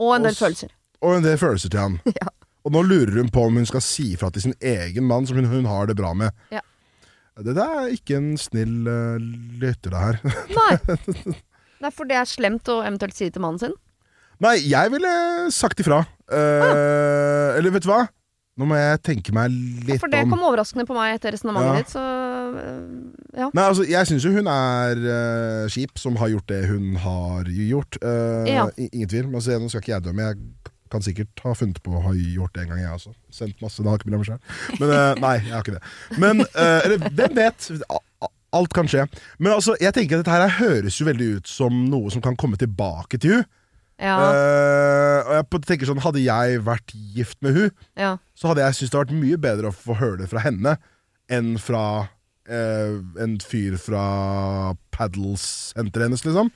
[0.00, 0.72] Og en del og følelser.
[1.02, 2.00] og en del følelser til han.
[2.20, 2.28] Ja.
[2.66, 5.36] Og nå lurer hun på om hun skal si fra til sin egen mann, som
[5.38, 6.32] hun, hun har det bra med.
[6.50, 6.60] Ja.
[7.38, 9.18] Det der er ikke en snill uh,
[9.60, 10.18] lytter, det her.
[10.56, 11.34] Nei.
[11.84, 13.74] Nei, for det er slemt å eventuelt si til mannen sin.
[14.42, 15.12] Nei, jeg ville
[15.54, 16.00] sagt ifra.
[16.28, 18.02] Eh, Eller vet du hva?
[18.56, 20.00] Nå må jeg tenke meg litt om...
[20.00, 21.80] For det om kom overraskende på meg etter resonnementet Ja.
[21.82, 22.04] ditt, så
[22.62, 22.86] øh,
[23.36, 23.48] ja.
[23.52, 27.50] Nei, altså, Jeg syns jo hun er uh, kjip som har gjort det hun har
[27.52, 27.98] gjort.
[28.00, 28.64] Uh, Ja.
[28.80, 29.26] Ingen tvil.
[29.28, 30.30] Men altså, nå skal ikke jeg dømme.
[30.30, 33.12] Jeg kan sikkert ha funnet på å ha gjort det en gang, jeg også.
[33.34, 34.40] Sendt masse det har ikke meg sjøl.
[34.80, 35.84] Men uh, nei, jeg har ikke det.
[36.22, 37.68] Men eh, eller, hvem vet?
[38.56, 39.04] Alt kan skje.
[39.36, 42.38] Men altså, jeg tenker at dette her høres jo veldig ut som noe som kan
[42.40, 43.46] komme tilbake til hun
[44.02, 48.10] Ja, Uh, og jeg tenker sånn, Hadde jeg vært gift med hun ja.
[48.36, 50.74] så hadde jeg syntes det vært mye bedre å få høre det fra henne
[51.32, 56.50] enn fra uh, en fyr fra paddles-senteret hennes, liksom.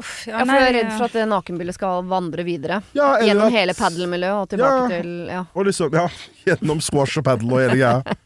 [0.00, 2.78] Uff, ja, for jeg er redd for at det nakenbildet skal vandre videre.
[2.96, 4.88] Ja, Gjennom at- hele padelmiljøet og tilbake Ja.
[4.88, 5.44] til Ja.
[5.54, 6.06] Og liksom, ja,
[6.48, 8.16] gjennom squash og paddle og hele greia.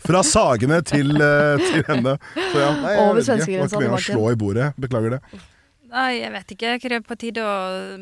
[0.00, 2.16] Fra Sagene til, eh, til henne.
[2.32, 3.58] Så ja, nei, jeg Over vet ikke.
[3.60, 4.72] Var ikke med å slå i bordet.
[4.80, 5.20] Beklager det.
[5.88, 6.74] Nei, jeg vet ikke.
[6.74, 7.54] Er krever på tide å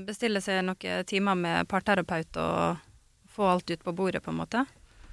[0.07, 2.83] bestille seg noen timer med parterapeut og
[3.37, 4.65] få alt ut på bordet, på en måte?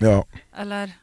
[0.02, 0.24] Ja.
[0.58, 0.94] Eller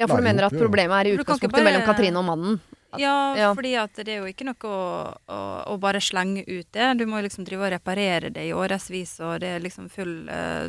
[0.00, 2.60] ja, for du mener at problemet er i utgangspunktet bare- mellom Katrine og mannen?
[2.98, 3.54] Ja, Ja.
[3.54, 5.38] fordi at det er jo ikke noe å, å,
[5.74, 6.98] å bare slenge ut det.
[6.98, 10.28] Du må jo liksom drive og reparere det i årevis, og det er liksom full
[10.28, 10.68] uh,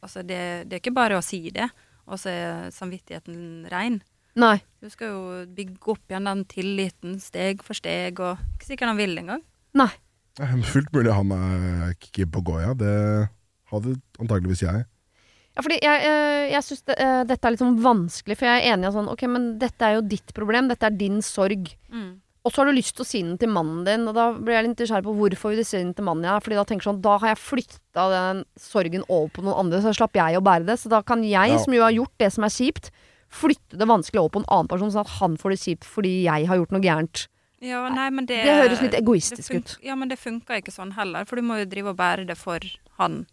[0.00, 1.66] Altså, det, det er ikke bare å si det,
[2.06, 3.96] og så er samvittigheten rein.
[4.38, 4.60] Nei.
[4.80, 8.96] Du skal jo bygge opp igjen den tilliten steg for steg, og ikke sikkert han
[9.00, 9.42] vil engang.
[9.74, 9.90] Nei.
[10.40, 12.74] Eh, Fullt mulig han er keen på Goya.
[12.78, 12.94] Det
[13.72, 14.84] hadde antageligvis jeg.
[15.58, 18.62] Ja, fordi jeg, jeg, jeg syns det, øh, dette er litt sånn vanskelig, for jeg
[18.62, 20.68] er enig i sånn Ok, men dette er jo ditt problem.
[20.70, 21.72] Dette er din sorg.
[22.46, 24.54] Og så har du lyst til å si den til mannen din, og da blir
[24.54, 26.86] jeg litt nysgjerrig på hvorfor vil du si den til mannen ja, Fordi da tenker
[26.86, 30.44] sånn, da har jeg flytta den sorgen over på noen andre, så slapp jeg å
[30.46, 30.78] bære det.
[30.80, 31.58] Så da kan jeg, Ja.
[31.58, 32.88] som jo har gjort det som er kjipt,
[33.28, 36.14] flytte det vanskelig over på en annen person, sånn at han får det kjipt fordi
[36.24, 37.26] jeg har gjort noe gærent.
[37.64, 39.76] Ja, nei, men det Det høres litt egoistisk ut.
[39.82, 42.36] Ja, men det funker ikke sånn heller, for du må jo drive og bære det
[42.38, 42.62] for
[43.00, 43.24] han.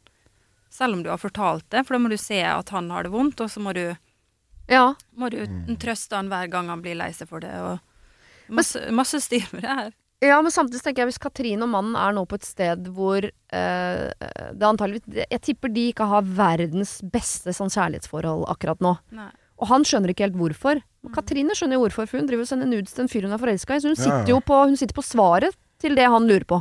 [0.73, 3.13] Selv om du har fortalt det, for da må du se at han har det
[3.13, 3.85] vondt, og så må du,
[4.67, 5.43] Ja, må du
[5.77, 7.53] trøste han hver gang han blir lei seg for det.
[7.61, 7.77] Og
[8.49, 9.93] masse, masse styr med det her.
[10.25, 13.25] Ja, men samtidig tenker jeg hvis Katrine og mannen er nå på et sted hvor
[13.27, 14.05] eh,
[14.55, 18.95] det antageligvis Jeg tipper de ikke har verdens beste sånn kjærlighetsforhold akkurat nå.
[19.13, 19.29] Nei.
[19.61, 20.81] Og han skjønner ikke helt hvorfor.
[21.05, 23.35] Og Katrine skjønner jo hvorfor, for hun driver og sender nudes til en fyr hun
[23.35, 23.83] er forelska i.
[23.83, 26.59] Så hun sitter jo på, hun sitter på svaret til det han lurer på.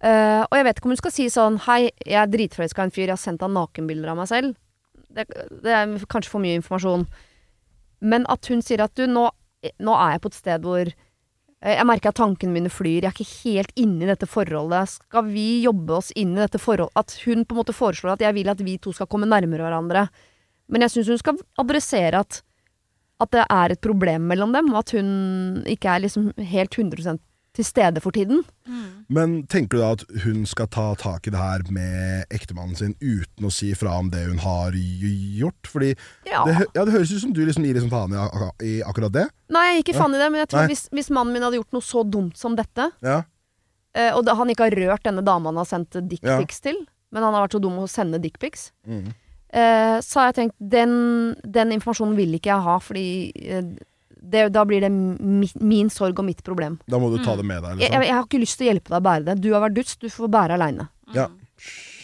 [0.00, 2.88] Eh, og jeg vet ikke om hun skal si sånn Hei, jeg er dritforelska i
[2.88, 4.54] en fyr, jeg har sendt han nakenbilder av meg selv.
[5.12, 5.26] Det,
[5.60, 7.04] det er kanskje for mye informasjon.
[8.00, 9.26] Men at hun sier at du, nå,
[9.82, 13.10] nå er jeg på et sted hvor eh, jeg merker at tankene mine flyr, jeg
[13.10, 14.96] er ikke helt inne i dette forholdet.
[14.96, 16.96] Skal vi jobbe oss inn i dette forholdet?
[16.96, 19.68] At hun på en måte foreslår at jeg vil at vi to skal komme nærmere
[19.68, 20.08] hverandre.
[20.70, 22.42] Men jeg syns hun skal adressere at,
[23.20, 27.18] at det er et problem mellom dem, og at hun ikke er liksom helt 100
[27.58, 28.44] til stede for tiden.
[29.10, 32.92] Men tenker du da at hun skal ta tak i det her med ektemannen sin
[33.02, 35.66] uten å si fra om det hun har gjort?
[35.66, 35.88] Fordi
[36.30, 36.44] Ja.
[36.46, 39.10] det, ja, det høres ut som du liksom gir liksom faen i, ak- i akkurat
[39.12, 39.26] det.
[39.50, 41.58] Nei, jeg gir ikke faen i det, men jeg tror hvis, hvis mannen min hadde
[41.58, 43.24] gjort noe så dumt som dette, Ja.
[43.98, 46.70] eh, og han ikke har rørt denne dama han har sendt dickpics Ja.
[46.70, 49.12] til, men han har vært så dum å sende dickpics, Mm.
[49.52, 50.92] Eh, så har jeg tenkt den,
[51.44, 53.06] den informasjonen vil ikke jeg ha, fordi
[53.44, 53.70] eh,
[54.20, 56.78] det, da blir det mi, min sorg og mitt problem.
[56.90, 57.78] Da må du ta det med deg.
[57.80, 58.08] Jeg, jeg, Liksom.
[58.08, 59.38] jeg har ikke lyst til å hjelpe deg å bære det.
[59.40, 60.90] Du har vært dust, du får bære aleine.
[61.16, 61.28] Ja,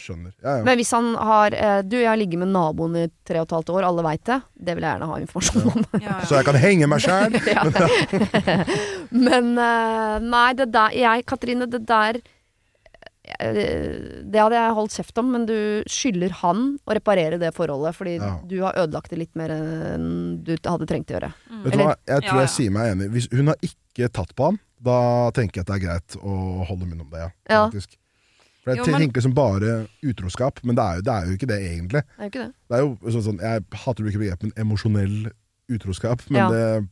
[0.06, 0.32] skjønner.
[0.42, 0.64] Ja, ja.
[0.66, 3.54] Men hvis han har eh, Du, jeg har ligget med naboen i tre og et
[3.56, 4.38] halvt år, alle veit det.
[4.54, 5.84] Det vil jeg gjerne ha informasjon om.
[5.98, 6.16] Ja, ja.
[6.28, 7.36] Så jeg kan henge meg sjæl.
[7.56, 7.62] Ja.
[9.26, 12.32] Men eh, nei, det der Jeg, Katrine, det der eh,
[13.40, 15.56] Det hadde jeg holdt kjeft om, men du
[15.90, 18.40] skylder han å reparere det forholdet, fordi Ja.
[18.46, 21.32] du har ødelagt det litt mer enn du hadde trengt å gjøre.
[21.64, 23.10] Vet du hva, jeg tror Ja, jeg sier meg enig.
[23.10, 26.64] Hvis hun har ikke tatt på han, da tenker jeg at det er greit å
[26.68, 27.30] holde munn om det, ja.
[27.50, 27.62] Ja.
[27.70, 27.96] Faktisk.
[28.62, 31.36] For jeg Jo, men- tenker liksom bare utroskap, men det er, jo, det er jo
[31.36, 32.02] ikke det egentlig.
[32.02, 32.52] Det er jo ikke det.
[32.68, 35.30] Det er jo sånn, sånn Jeg hater jo ikke begrepet emosjonell
[35.70, 36.48] utroskap, men Ja.
[36.50, 36.88] det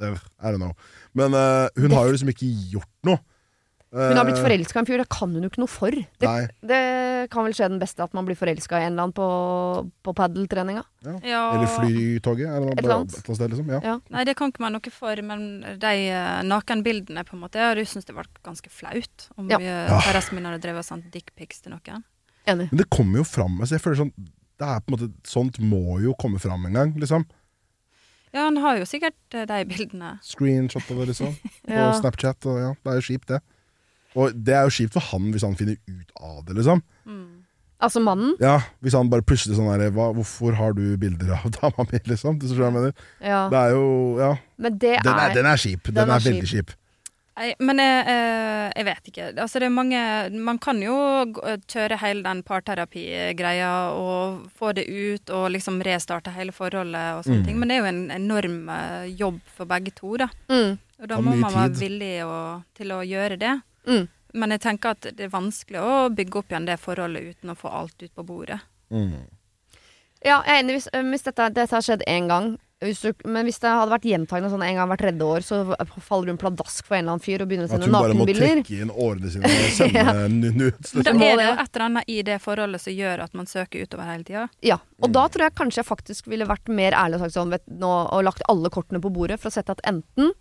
[0.00, 0.74] eh, I don't know.
[1.14, 3.18] Men uh, hun har jo liksom ikke gjort noe.
[3.96, 5.90] Hun har blitt Eh, forelska i en fyr, det kan hun jo ikke noe for.
[6.20, 6.32] Det,
[6.68, 6.80] det
[7.32, 9.28] kan vel skje den beste, at man blir forelska i en eller annen på,
[10.04, 10.82] på padeltreninga.
[11.24, 11.44] Ja.
[11.56, 13.16] Eller Flytoget, eller noe, Et eller annet.
[13.24, 13.70] sted, liksom.
[13.72, 13.80] Ja.
[13.84, 13.94] Ja.
[14.12, 15.46] Nei, det kan ikke man noe for, men
[15.80, 19.58] de eh, nakenbildene, på en måte, jeg hadde syntes det var ganske flaut om Ja.
[19.64, 20.00] ja.
[20.04, 22.04] kjæresten min hadde drevet og sendt dickpics til noen.
[22.46, 22.68] Enig.
[22.70, 23.56] Men det kommer jo fram.
[23.60, 24.14] Altså, jeg føler sånn
[24.56, 27.26] det er på en måte, Sånt må jo komme fram en gang, liksom.
[28.32, 30.14] Ja, han har jo sikkert eh, de bildene.
[30.24, 31.34] Screenshot av det, liksom.
[31.66, 31.90] På Ja.
[31.96, 32.44] Snapchat.
[32.48, 33.40] Og, ja, det er jo kjipt, det.
[34.16, 36.80] Og det er jo kjipt for han hvis han finner ut av det, liksom.
[37.76, 38.32] Altså mannen.
[38.40, 42.00] Ja, Hvis han bare plutselig sånn der hva, 'Hvorfor har du bilder av dama mi?'
[42.08, 42.38] liksom.
[42.40, 42.92] Det, er jeg mener.
[43.20, 43.42] Ja.
[43.52, 44.30] det er jo Ja.
[44.56, 45.84] Men det Den er, er den er kjip.
[45.84, 46.72] Den, Den er, er veldig kjip.
[47.36, 49.26] Nei, men jeg, eh, jeg vet ikke.
[49.36, 50.00] Altså, det er mange
[50.40, 50.96] Man kan jo
[51.44, 57.24] eh, kjøre hele den parterapigreia og få det ut og liksom restarte hele forholdet og
[57.26, 57.44] sånne Mm.
[57.44, 60.28] ting, men det er jo en enorm eh, jobb for begge to, da.
[60.48, 63.60] mm, Og da må man være villig å, til å gjøre det.
[63.86, 64.06] Mm.
[64.36, 67.56] Men jeg tenker at det er vanskelig å bygge opp igjen det forholdet uten å
[67.56, 68.58] få alt ut på bordet.
[68.92, 69.22] Mm.
[70.26, 70.74] Ja, jeg er enig.
[70.76, 73.88] Hvis, øh, hvis dette, dette har skjedd én gang hvis du, Men hvis det hadde
[73.88, 75.60] vært gjentagende sånn en gang hvert tredje år, så
[76.04, 78.12] faller hun pladask for en eller annen fyr og begynner å At du hun bare
[78.12, 78.60] må nakenbilder.
[78.60, 80.92] trekke inn årene sine og sende nu- nudes.
[80.92, 83.86] Da er det jo et eller annet i det forholdet som gjør at man søker
[83.88, 84.44] utover hele tida.
[84.60, 87.56] Ja, Og da tror jeg kanskje jeg faktisk ville vært mer ærlig og sagt sånn
[87.56, 90.36] vet, nå, og lagt alle kortene på bordet for å sette at enten eh,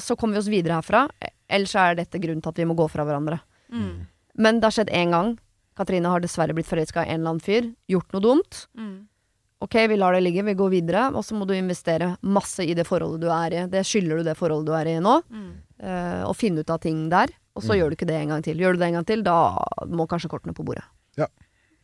[0.00, 1.06] så kommer vi oss videre herfra,
[1.48, 3.36] Ellers er dette grunnen til at vi må gå fra hverandre.
[3.70, 4.06] Mm.
[4.34, 5.34] Men det har skjedd én gang.
[5.78, 7.68] Katrine har dessverre blitt forelska i en eller annen fyr.
[7.92, 8.62] Gjort noe dumt.
[8.74, 8.96] Mm.
[9.62, 11.04] Ok, vi lar det ligge, vi går videre.
[11.14, 13.62] Og så må du investere masse i det forholdet du er i.
[13.70, 15.20] Det skylder du det forholdet du er i nå.
[15.30, 15.52] Mm.
[15.86, 17.30] eh, og finne ut av ting der.
[17.54, 17.78] Og så Mm.
[17.78, 18.58] gjør du ikke det en gang til.
[18.58, 19.36] Gjør du det en gang til, da
[19.86, 20.82] må kanskje kortene på bordet.
[21.16, 21.26] Ja.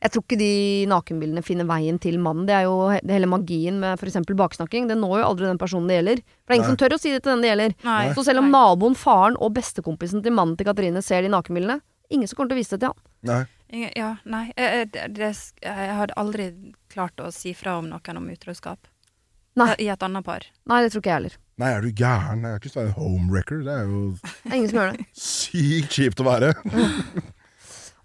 [0.02, 0.50] Jeg tror ikke de
[0.90, 2.46] nakenbildene finner veien til mannen.
[2.48, 4.16] Det er jo he- hele magien med f.eks.
[4.34, 4.88] baksnakking.
[4.90, 6.22] Det når jo aldri den personen det gjelder.
[6.42, 6.74] For det er ingen Nei.
[6.74, 7.74] som tør å si det til den det gjelder.
[7.86, 8.12] Nei.
[8.16, 8.56] Så selv om Nei.
[8.58, 11.78] naboen, faren og bestekompisen til mannen til Katrine ser de nakenbildene,
[12.10, 13.04] ingen som kommer til å vise det til han.
[13.30, 13.42] Nei.
[13.96, 14.52] Ja, nei.
[14.60, 16.48] eh, eh, jeg hadde aldri
[16.92, 18.90] klart å si fra om noen om utroskap.
[19.56, 19.70] Nei.
[19.78, 20.44] I et annet par.
[20.66, 21.38] Nei, det tror ikke jeg heller.
[21.62, 22.42] Nei, er du gæren?
[22.42, 23.62] Jeg er ikke sånn en homewrecker.
[23.64, 25.06] Det er jo Det er ingen som gjør det.
[25.30, 26.52] sykt kjipt å være.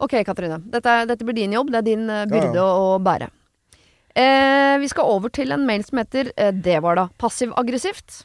[0.03, 0.59] Ok, Katrine.
[0.69, 1.71] Dette, er- dette blir din jobb.
[1.73, 2.63] Det er din uh, byrde ja.
[2.63, 3.29] Å, å bære.
[4.17, 8.23] Eh, vi skal over til en mail som heter eh, Det var da passiv-aggressivt.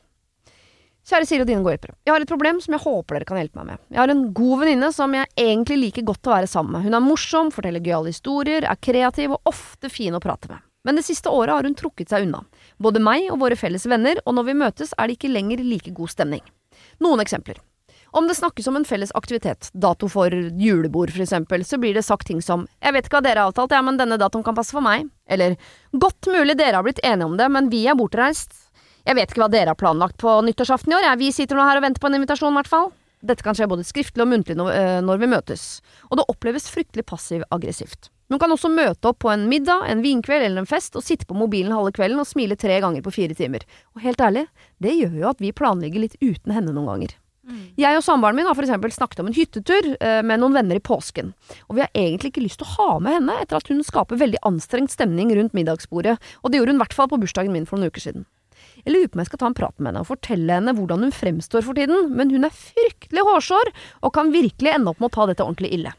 [1.05, 1.97] Kjære Siri og dine gode hjelpere.
[2.07, 3.81] Jeg har et problem som jeg håper dere kan hjelpe meg med.
[3.91, 6.85] Jeg har en god venninne som jeg egentlig liker godt å være sammen med.
[6.87, 10.63] Hun er morsom, forteller gøyale historier, er kreativ og ofte fin å prate med.
[10.87, 12.45] Men det siste året har hun trukket seg unna.
[12.83, 15.93] Både meg og våre felles venner, og når vi møtes er det ikke lenger like
[15.95, 16.47] god stemning.
[17.03, 17.59] Noen eksempler.
[18.13, 22.05] Om det snakkes om en felles aktivitet, dato for julebord for eksempel, så blir det
[22.05, 24.55] sagt ting som 'jeg vet ikke hva dere har avtalt, ja, men denne datoen kan
[24.55, 25.57] passe for meg', eller
[25.95, 28.69] 'godt mulig dere har blitt enige om det, men vi er bortreist',
[29.07, 31.65] 'jeg vet ikke hva dere har planlagt på nyttårsaften i år, ja, vi sitter nå
[31.65, 32.93] her og venter på en invitasjon, i hvert fall'.
[33.25, 37.07] Dette kan skje både skriftlig og muntlig når, når vi møtes, og det oppleves fryktelig
[37.07, 38.11] passiv-aggressivt.
[38.29, 41.25] Hun kan også møte opp på en middag, en vinkveld eller en fest og sitte
[41.25, 43.65] på mobilen halve kvelden og smile tre ganger på fire timer.
[43.95, 44.47] Og helt ærlig,
[44.81, 47.22] det gjør jo at vi planlegger litt uten henne noen ganger.
[47.81, 50.85] Jeg og samboeren min har eksempel snakket om en hyttetur eh, med noen venner i
[50.85, 51.33] påsken,
[51.67, 54.21] og vi har egentlig ikke lyst til å ha med henne etter at hun skaper
[54.21, 57.67] veldig anstrengt stemning rundt middagsbordet, og det gjorde hun i hvert fall på bursdagen min
[57.67, 58.29] for noen uker siden.
[58.83, 61.07] Jeg lurer på om jeg skal ta en prat med henne og fortelle henne hvordan
[61.07, 65.11] hun fremstår for tiden, men hun er fryktelig hårsår og kan virkelig ende opp med
[65.11, 65.95] å ta dette ordentlig ille.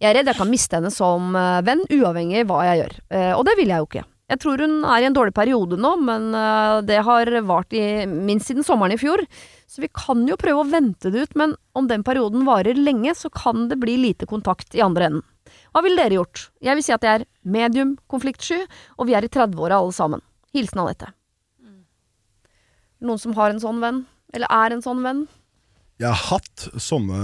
[0.00, 3.32] Jeg er redd jeg kan miste henne som eh, venn, uavhengig hva jeg gjør, Eh,
[3.36, 4.06] og det vil jeg jo ikke.
[4.30, 8.06] Jeg tror hun er i en dårlig periode nå, men eh, det har vart i
[8.06, 9.24] minst siden sommeren i fjor,
[9.66, 13.14] så vi kan jo prøve å vente det ut, men om den perioden varer lenge,
[13.18, 15.26] så kan det bli lite kontakt i andre enden.
[15.74, 16.44] Hva ville dere gjort?
[16.62, 18.62] Jeg vil si at jeg er medium konfliktsky,
[18.98, 20.22] og vi er i 30-åra alle sammen.
[20.54, 21.10] Hilsen Anette.
[23.00, 24.02] Noen som har en sånn venn?
[24.34, 25.24] Eller er en sånn venn?
[26.00, 27.22] Jeg har hatt sånne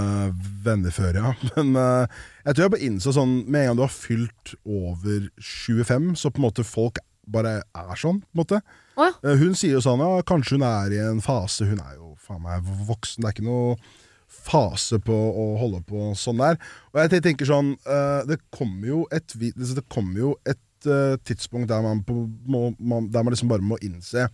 [0.64, 1.32] venner før, ja.
[1.56, 5.28] Men uh, jeg tror jeg bare innså sånn Med en gang du har fylt over
[5.40, 8.58] 25, så på en måte folk bare er sånn, på en måte.
[8.94, 9.14] Oh, ja.
[9.24, 12.12] uh, Hun sier jo sånn ja, kanskje hun er i en fase Hun er jo
[12.22, 13.78] faen meg voksen, det er ikke noe
[14.26, 16.56] fase på å holde på sånn der.
[16.92, 20.62] Og jeg tenker sånn uh, Det kommer jo et, det kommer jo et
[21.26, 22.12] tidspunkt der man, på,
[22.46, 24.28] må, man, der man liksom bare må innse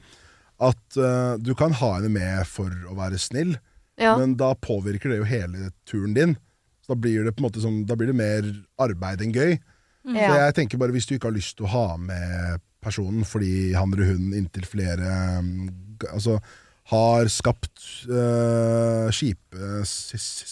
[0.63, 0.97] at
[1.41, 3.55] du kan ha henne med for å være snill,
[4.03, 4.17] Ja.
[4.19, 6.35] men da påvirker det jo hele turen din.
[6.83, 8.49] Så da blir det på en måte sånn, da blir det mer
[8.83, 9.55] arbeid enn gøy.
[10.03, 13.71] Så jeg tenker bare hvis du ikke har lyst til å ha med personen fordi
[13.79, 15.07] han eller hun inntil flere
[15.39, 15.69] um,
[16.11, 16.41] Altså
[16.91, 17.79] har skapt
[18.11, 20.49] øh, kjipe si- si-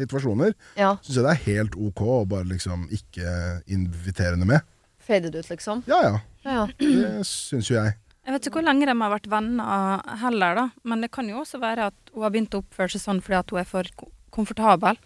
[0.00, 0.94] situasjoner, ja.
[1.04, 3.34] syns jeg det er helt ok å bare liksom ikke
[3.72, 4.64] invitere henne med.
[5.06, 5.84] Fade det ut, liksom.
[5.88, 6.14] Ja ja,
[6.46, 6.66] Ja, ja.
[6.80, 7.94] det syns jo jeg.
[8.26, 10.64] Jeg vet ikke hvor lenge de har vært venner heller, da.
[10.84, 13.38] Men det kan jo også være at hun har begynt å oppføre seg sånn fordi
[13.38, 13.90] at hun er for
[14.34, 14.98] komfortabel.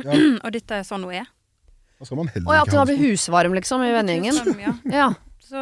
[0.00, 0.14] Ja.
[0.44, 1.28] og dette er sånn hun er.
[1.98, 4.38] Da skal man heller Og ja, at hun har blitt husvarm, liksom, i vennegjengen.
[4.40, 4.74] Sånn, ja.
[5.00, 5.08] Ja.
[5.48, 5.60] Så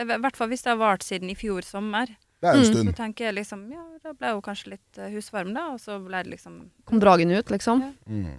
[0.00, 2.86] i hvert fall hvis det har vart siden i fjor sommer, Det er en Mm.
[2.88, 5.66] så tenker jeg liksom Ja, da ble hun kanskje litt eh, husvarm, da.
[5.74, 7.82] Og så ble det liksom Kom dragen ut, liksom.
[8.08, 8.38] Mm.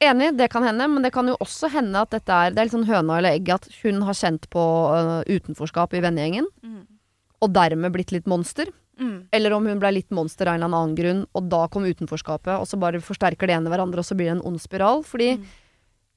[0.00, 2.68] Enig, det kan hende, men det kan jo også hende at dette er Det er
[2.68, 6.84] litt sånn høna eller egg at hun har kjent på uh, utenforskap i vennegjengen, mm.
[7.44, 8.70] og dermed blitt litt monster.
[9.00, 9.28] Mm.
[9.32, 12.52] Eller om hun ble litt monster av en eller annen grunn, og da kom utenforskapet,
[12.56, 15.04] og så bare forsterker det ene hverandre, og så blir det en ond spiral.
[15.04, 15.44] Fordi Mm.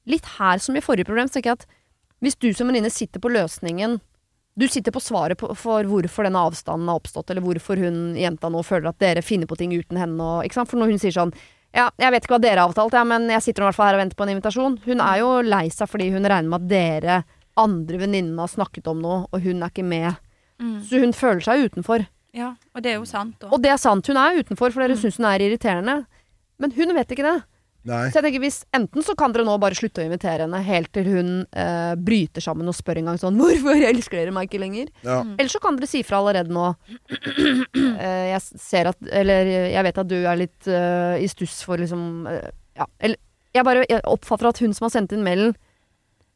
[0.07, 1.67] litt her som i forrige problem, så tenker jeg at
[2.23, 3.99] hvis du som venninne sitter på løsningen
[4.55, 8.51] Du sitter på svaret på, for hvorfor denne avstanden har oppstått, eller hvorfor hun jenta
[8.53, 10.21] nå føler at dere finner på ting uten henne.
[10.21, 10.45] Og?
[10.53, 11.33] For når hun sier sånn
[11.73, 13.87] Ja, jeg vet ikke hva dere har avtalt, ja, men jeg sitter i hvert fall
[13.89, 14.75] her og venter på en invitasjon.
[14.85, 17.15] Hun er jo lei seg fordi hun regner med at dere
[17.57, 20.15] andre venninnene har snakket om noe, og hun er ikke med.
[20.61, 20.75] Mm.
[20.85, 22.05] Så hun føler seg utenfor.
[22.33, 23.35] Ja, og det er jo sant.
[23.41, 23.51] Også.
[23.53, 25.01] Og det er sant, hun er utenfor, for dere Mm.
[25.01, 26.05] syns hun er irriterende.
[26.59, 27.43] Men hun vet ikke det.
[27.89, 28.05] Nei.
[28.11, 30.91] Så jeg tenker hvis Enten så kan dere nå bare slutte å invitere henne helt
[30.95, 34.61] til hun eh, bryter sammen og spør en gang sånn 'Hvorfor elsker dere meg ikke
[34.63, 35.19] lenger?' Ja.
[35.23, 35.35] Mm.
[35.37, 36.71] Eller så kan dere si fra allerede nå.
[38.03, 41.79] Eh, jeg ser at Eller jeg vet at du er litt eh, i stuss for
[41.81, 42.87] liksom eh, Ja.
[42.99, 43.19] Eller
[43.53, 45.53] jeg bare jeg oppfatter at hun som har sendt inn mailen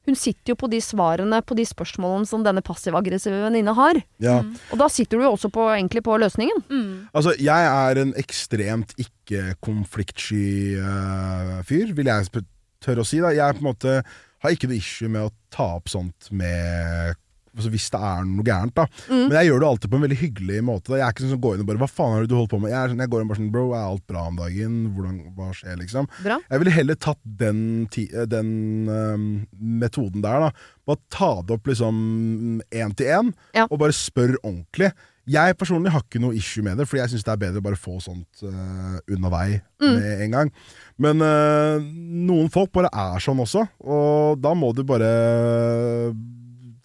[0.07, 3.99] Hun sitter jo på de svarene på de spørsmålene som denne passiv-aggressive venninna har.
[4.23, 4.39] ja.
[4.45, 4.53] Mm.
[4.71, 6.63] Og da sitter du jo også på, egentlig på løsningen.
[6.69, 6.93] Mm.
[7.11, 12.45] Altså, jeg er en ekstremt ikke-konfliktsky uh, fyr, vil jeg
[12.83, 13.19] tørre å si.
[13.23, 13.33] Da.
[13.35, 13.97] Jeg på en måte
[14.43, 17.16] har ikke noe issue med å ta opp sånt med
[17.57, 18.85] altså Hvis det er noe gærent, da.
[19.09, 19.23] Mm.
[19.27, 20.87] Men jeg gjør det alltid på en veldig hyggelig måte.
[20.93, 20.99] Da.
[21.01, 22.61] Jeg er ikke sånn som går inn og bare 'Hva faen har du holdt på
[22.61, 24.77] med?' Jeg, sånn, jeg går inn bare sånn 'Bro, er alt bra om dagen?
[24.95, 26.07] Hvordan, hva skjer?' liksom.
[26.23, 26.39] Bra.
[26.49, 30.51] Jeg ville heller tatt den, den øhm, metoden der, da.
[30.87, 33.67] Bare ta det opp liksom én til én, Ja.
[33.69, 34.93] og bare spør ordentlig.
[35.27, 37.63] Jeg personlig har ikke noe issue med det, Fordi jeg syns det er bedre å
[37.63, 39.93] bare få sånt uh, unna vei Mm.
[39.99, 40.51] med en gang.
[40.97, 46.13] Men uh, noen folk bare er sånn også, og da må du bare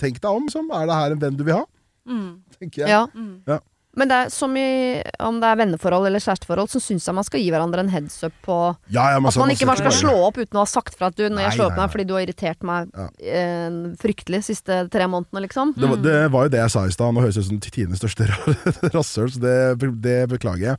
[0.02, 0.48] tenke deg om.
[0.52, 1.66] Som, er det her en venn du vil ha?
[2.08, 2.40] Mm.
[2.58, 2.90] tenker jeg.
[2.90, 3.04] Ja.
[3.14, 3.60] Mm.
[3.92, 7.26] Men det er som i om det er venneforhold eller kjæresteforhold, så syns jeg man
[7.28, 8.54] skal gi hverandre en heads up på
[8.88, 11.10] Ja, ja, At så- man ikke bare skal slå opp uten å ha sagt fra
[11.12, 13.08] at du, når jeg slår opp med meg fordi du har irritert meg Ja.
[13.20, 15.74] eh, fryktelig siste tre månedene, liksom.
[15.76, 17.12] Det var, det var jo det jeg sa i stad.
[17.12, 18.28] Nå høres jeg ut som tidenes største
[18.96, 20.78] rasshøl, så det, det beklager jeg.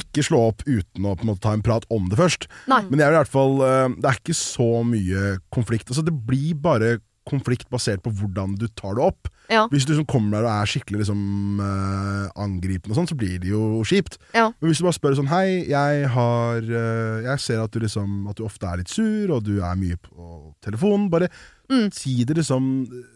[0.00, 2.48] Ikke slå opp uten å på en måte ta en prat om det først.
[2.66, 2.80] Nei.
[2.88, 5.88] Men jeg vil i hvert fall eh, Det er ikke så mye konflikt.
[5.92, 6.96] Altså, det blir bare
[7.28, 9.28] konflikt basert på hvordan du tar det opp.
[9.48, 9.62] Ja.
[9.72, 11.20] Hvis du liksom kommer der og er skikkelig liksom,
[11.62, 14.18] uh, angripende, og sånn, så blir det jo kjipt.
[14.36, 14.50] Ja.
[14.60, 18.26] Men hvis du bare spør sånn Hei, jeg har uh, Jeg ser at du liksom
[18.28, 21.08] At du ofte er litt sur, og du er mye på telefonen.
[21.12, 21.30] Bare
[21.68, 21.90] Mm.
[21.92, 22.62] si det liksom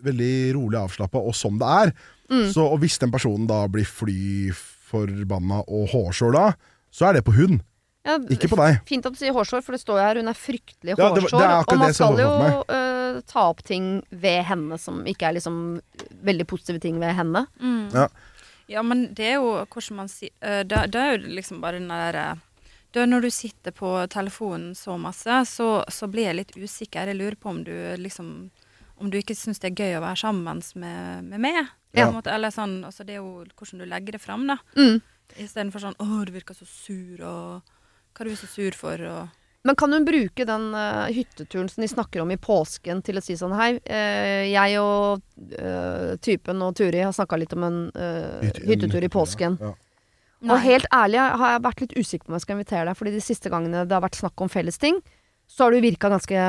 [0.04, 1.92] veldig rolig avslappa, og som det er.
[2.28, 2.50] Mm.
[2.52, 4.52] Så, og hvis den personen da blir fly
[4.92, 6.50] forbanna og hårsår da,
[6.92, 7.62] så er det på hun,
[8.04, 8.80] Ja, ikke på deg.
[8.84, 11.22] Fint at du sier hårsår, for det står jo her hun er fryktelig Ja, det
[11.22, 11.38] hårsår.
[11.38, 12.30] det er og man skal jo
[13.26, 15.80] ta opp ting ved henne som ikke er liksom
[16.24, 17.46] veldig positive ting ved henne.
[17.60, 17.90] Mm.
[17.94, 18.08] Ja.
[18.70, 21.80] Ja, men det er jo hvordan man sier det, da, da er jo liksom bare
[21.80, 22.38] den derre
[22.92, 27.08] da Når du sitter på telefonen så masse, så, så blir jeg litt usikker.
[27.08, 28.50] Jeg lurer på om du liksom
[29.00, 31.72] Om du ikke syns det er gøy å være sammen med, med meg.
[31.92, 32.06] Ja.
[32.06, 34.58] En måte, eller sånn, altså Det er jo hvordan du legger det fram, da.
[34.76, 35.00] Mm.
[35.40, 37.62] Istedenfor sånn 'Å, du virker så sur', og
[38.12, 39.28] 'Hva er du så sur for', og
[39.64, 43.22] Men kan hun bruke den uh, hytteturen som de snakker om i påsken til å
[43.22, 45.22] si sånn Hei, uh, jeg og
[45.54, 47.78] uh, typen og Turi har snakka litt om en
[48.66, 49.60] hyttetur i påsken.
[49.62, 49.72] Ja.
[50.50, 53.14] Og helt ærlig har jeg vært litt usikker på om jeg skal invitere deg, fordi
[53.14, 54.98] de siste gangene det har vært snakk om felles ting,
[55.46, 56.46] så har du virka ganske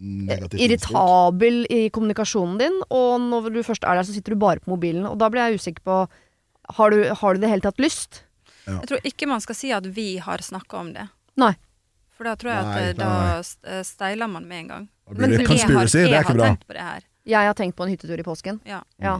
[0.00, 4.64] Negativt irritabel i kommunikasjonen din, og når du først er der, så sitter du bare
[4.64, 5.04] på mobilen.
[5.06, 5.98] Og da blir jeg usikker på
[6.78, 8.22] Har du, har du det hele tatt lyst?
[8.64, 11.04] Jeg tror ikke man skal si at vi har snakka om det.
[11.36, 11.52] Nei.
[12.14, 14.68] For da tror jeg Nei, at eh, nei, da st- eh, steiler man med en
[14.68, 14.88] gang.
[15.10, 16.50] Men det jeg har, er jeg ikke har bra.
[16.52, 17.06] tenkt på det her.
[17.26, 18.60] Jeg har tenkt på en hyttetur i påsken.
[18.68, 18.82] Ja.
[19.02, 19.18] Ja.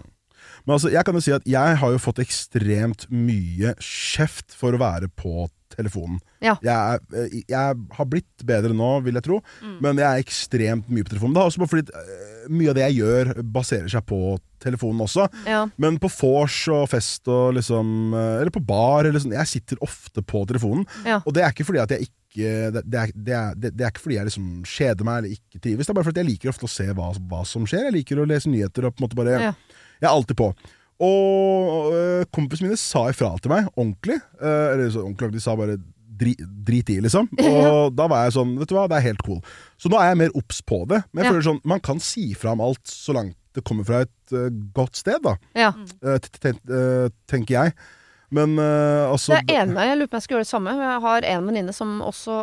[0.67, 4.77] Men altså, jeg kan jo si at jeg har jo fått ekstremt mye kjeft for
[4.77, 6.21] å være på telefonen.
[6.45, 6.55] Ja.
[6.63, 9.41] Jeg, eh, jeg har blitt bedre nå, vil jeg tro,
[9.83, 11.35] men jeg er ekstremt mye på telefonen.
[11.35, 15.29] Det er også bare fordi mye av det jeg gjør, baserer seg på telefonen også.
[15.47, 15.67] Ja.
[15.79, 19.77] Men på vors og fest og liksom eh, Eller på bar eller sånn, Jeg sitter
[19.81, 20.87] ofte på telefonen.
[21.05, 21.21] Ja.
[21.27, 23.91] Og det er ikke fordi at jeg ikke det, det, er, det, er, det, er
[23.93, 25.87] ikke fordi jeg liksom kjeder meg eller ikke trives.
[25.87, 27.85] Det er bare fordi jeg liker ofte å se hva, hva som skjer.
[27.87, 29.53] Jeg liker å lese nyheter og på en måte bare Ja.
[30.01, 30.49] Jeg er alltid på.
[31.05, 34.19] Og øh, kompisene mine sa ifra til meg ordentlig.
[34.41, 35.79] øh, eller så ordentlig, de sa bare
[36.19, 36.35] dri,
[36.67, 37.29] drit i, liksom.
[37.51, 39.41] Og da var jeg sånn, vet du hva, det er helt cool.
[39.81, 41.03] Så nå er jeg mer obs på det.
[41.13, 41.33] Men jeg Ja.
[41.35, 44.49] føler sånn, man kan si fra om alt så langt det kommer fra et uh,
[44.75, 45.37] godt sted, da.
[45.55, 45.73] Ja.
[46.03, 47.73] Uh, ten, t- øh, tenker jeg.
[48.35, 49.87] Men øh, altså Det er enig med.
[49.87, 50.71] Jeg lurer på om jeg skal gjøre det samme.
[50.81, 52.39] Jeg har en venninne som også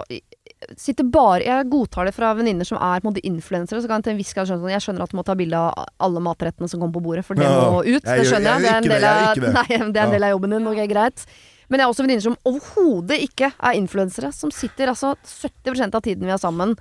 [0.77, 3.81] sitter bare Jeg godtar det fra venninner som er på en måte influensere.
[3.81, 5.35] Så kan jeg til en viss grad skjønne sånn Jeg skjønner at du må ta
[5.35, 8.05] bilde av alle matrettene som kommer på bordet, for det Ja, må ut.
[8.05, 8.69] jeg Det skjønner jeg.
[8.69, 9.53] jeg Det er en del det, av, gjør ikke det.
[9.91, 10.67] det er en del av jobben din.
[10.71, 11.25] Ok, greit.
[11.71, 14.31] Men jeg har også venninner som overhodet ikke er influensere.
[14.35, 16.75] Som sitter altså 70% av tiden vi er sammen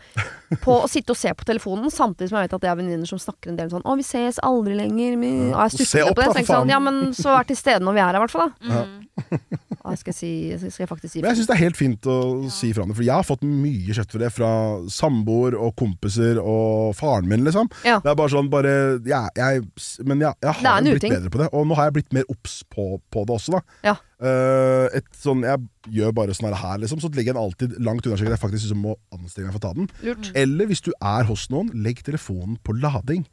[0.64, 3.09] på å sitte og se på telefonen, samtidig som jeg vet at det er venninner
[3.09, 5.18] som snakker en del sånn 'Å, vi ses aldri lenger'.
[5.20, 6.26] Vi, og jeg stusser på det.
[6.26, 8.24] da, Så tenker sånn, ja, men så vær til stede når vi er her, i
[8.24, 8.53] hvert fall.
[8.61, 8.74] da.
[8.74, 8.84] Ja.
[9.80, 12.07] Ja, skal, jeg si, skal jeg faktisk si Men jeg syns det er helt fint
[12.11, 12.16] å
[12.53, 14.51] si fra om det, for jeg har fått mye kjøtt for det fra
[14.93, 17.70] samboer og kompiser og faren min, liksom.
[17.88, 17.97] Ja.
[18.05, 18.74] Det er bare sånn bare
[19.09, 19.64] ja, jeg,
[20.05, 21.16] Men jeg, jeg har blitt uting.
[21.16, 23.62] bedre på det, og nå har jeg blitt mer obs på, på det også, da.
[23.88, 23.97] Ja.
[24.20, 28.04] Eh, et sånn, jeg gjør bare sånn her, liksom, så legger jeg den alltid langt
[28.04, 29.88] unna, jeg faktisk liksom må anstrenge meg for å ta den.
[30.04, 30.30] Lurt.
[30.36, 33.24] Eller hvis du er hos noen, legg telefonen på lading,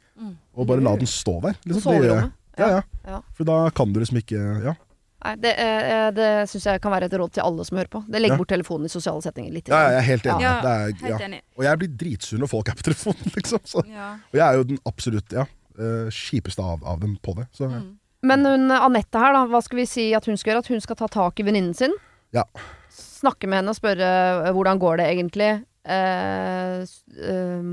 [0.56, 1.58] og bare la den stå der.
[1.68, 2.00] Liksom.
[2.02, 2.18] Det.
[2.58, 2.82] Ja, ja.
[3.06, 3.22] Ja.
[3.36, 4.74] For da kan du liksom ikke Ja.
[5.18, 8.04] Nei, det, eh, det syns jeg kan være et råd til alle som hører på.
[8.06, 8.36] Det Legg Ja.
[8.38, 9.66] bort telefonen i sosiale settinger litt.
[9.68, 10.42] Ja, ja, jeg er helt enig.
[10.46, 11.40] Ja, det er, helt enig.
[11.58, 13.58] Og jeg blir dritsur når folk er på telefonen, liksom.
[13.66, 13.82] Så.
[13.90, 14.12] Ja.
[14.14, 15.44] Og jeg er jo den absolutt ja,
[15.76, 17.48] eh, kjipeste av, av dem på det.
[17.52, 17.80] Så ja.
[18.26, 20.64] Men hun Anette her, da, hva skal vi si at hun skal gjøre?
[20.64, 21.94] At hun skal ta tak i venninnen sin?
[22.34, 22.44] Ja.
[22.90, 24.10] Snakke med henne og spørre
[24.48, 25.48] eh, hvordan går det egentlig?
[25.88, 26.82] Eh,
[27.28, 27.72] ehm,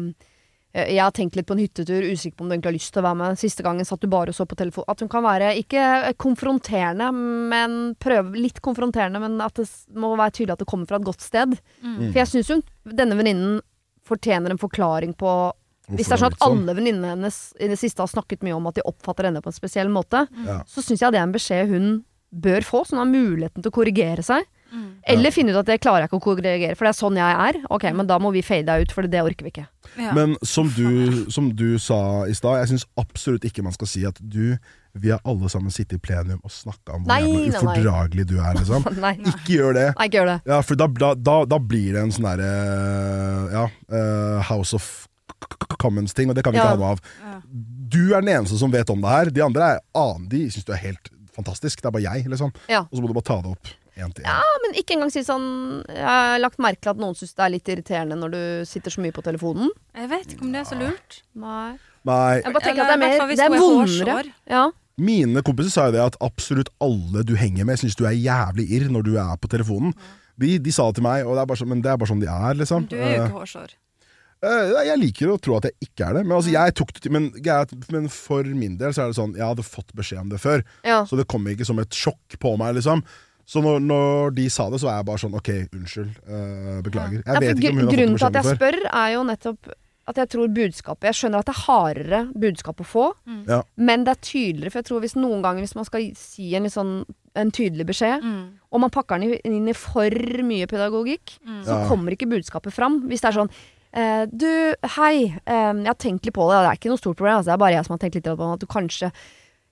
[0.71, 2.93] eh, jeg har tenkt litt på en hyttetur, usikker på om du egentlig har lyst
[2.93, 3.41] til å være med.
[3.41, 4.87] Siste gangen satt du bare og så på telefon.
[4.91, 7.09] At hun kan være ikke konfronterende,
[7.51, 9.67] men prøve litt konfronterende, men at det
[9.97, 11.57] må være tydelig at det kommer fra et godt sted.
[11.81, 11.99] Mm.
[12.07, 13.61] For jeg syns jo denne venninnen
[14.05, 15.31] fortjener en forklaring på
[15.89, 18.67] Hvis det er sånn at alle venninnene hennes i det siste har snakket mye om
[18.67, 20.61] at de oppfatter henne på en spesiell måte, Ja.
[20.65, 22.03] så syns jeg det er en beskjed hun
[22.35, 24.43] bør få, så hun har muligheten til å korrigere seg.
[25.07, 27.35] Eller finne ut at det klarer jeg ikke å korrigere, for det er sånn jeg
[27.47, 27.59] er.
[27.71, 29.67] Ok, men da må vi fade deg ut, for det orker vi ikke.
[29.95, 30.11] Ja.
[30.17, 34.03] Men som du, som du sa i stad, jeg syns absolutt ikke man skal si
[34.09, 34.57] at du
[34.97, 37.49] Vi har alle sammen sittet i plenum og snakka om hvor jævla nei, nei.
[37.51, 38.85] ufordragelig du er, liksom.
[39.05, 39.87] Nei, Ikke gjør det.
[39.97, 40.35] nei, ikke gjør det.
[40.47, 42.51] Ja, for da, da, da, da blir det en sånn derre
[43.51, 44.85] Ja, uh, House of
[45.79, 46.63] Commons-ting, og det kan vi Ja.
[46.73, 47.41] ikke ha noe av.
[47.89, 49.29] Du er den eneste som vet om det her.
[49.31, 51.81] De andre er annen, de syns du er helt fantastisk.
[51.81, 52.53] Det er bare jeg, liksom.
[52.69, 52.81] Ja.
[52.89, 53.67] Og så må du bare ta det opp
[53.97, 54.27] En til en.
[54.27, 57.45] Ja, men ikke engang si sånn Jeg har lagt merke til at noen syns det
[57.45, 59.69] er litt irriterende når du sitter så mye på telefonen.
[59.95, 61.21] Jeg vet ikke om det er så lurt.
[61.33, 61.77] Nei.
[62.03, 64.33] Nei, Jeg bare tenker Eller at det er mer fall Det er er vondere.
[64.51, 64.65] Ja.
[64.97, 68.67] Mine kompiser sa jo det at absolutt alle du henger med, syns du er jævlig
[68.71, 69.93] irr når du er på telefonen.
[70.37, 72.11] De, de sa det til meg, og det er bare sånn, men det er bare
[72.11, 72.87] sånn de er, liksom.
[72.91, 73.69] Du er jo Eh, ikke hårsår.
[74.43, 77.01] Eh, jeg liker å tro at jeg ikke er det, men, altså, jeg tok det
[77.05, 77.31] til, men,
[77.91, 80.61] men for min del så er det sånn Jeg hadde fått beskjed om det før,
[80.85, 81.03] Ja.
[81.05, 82.75] så det kom ikke som et sjokk på meg.
[82.75, 83.01] liksom
[83.47, 86.11] Så når, når de sa det, så er jeg bare sånn OK, unnskyld.
[86.27, 87.23] eh, beklager.
[87.23, 88.77] Jeg Ja, vet ikke om hun har fått grunnen til at jeg om det før.
[88.77, 89.73] spør, er jo nettopp
[90.07, 93.05] at jeg tror budskapet Jeg skjønner at det er hardere budskap å få,
[93.47, 93.63] Ja.
[93.77, 94.71] men det er tydeligere.
[94.71, 97.05] For jeg tror hvis noen ganger hvis man skal si en litt sånn
[97.35, 98.49] en tydelig beskjed, Mm.
[98.71, 101.87] og man pakker den inn i for mye pedagogikk, så Ja.
[101.89, 103.01] kommer ikke budskapet fram.
[103.09, 103.49] Hvis det er sånn
[103.95, 104.51] du,
[104.97, 105.15] hei,
[105.45, 107.55] eh, jeg har tenkt litt på det, det er ikke noe stort problem, altså, det
[107.55, 109.13] er bare jeg som har tenkt litt på at du kanskje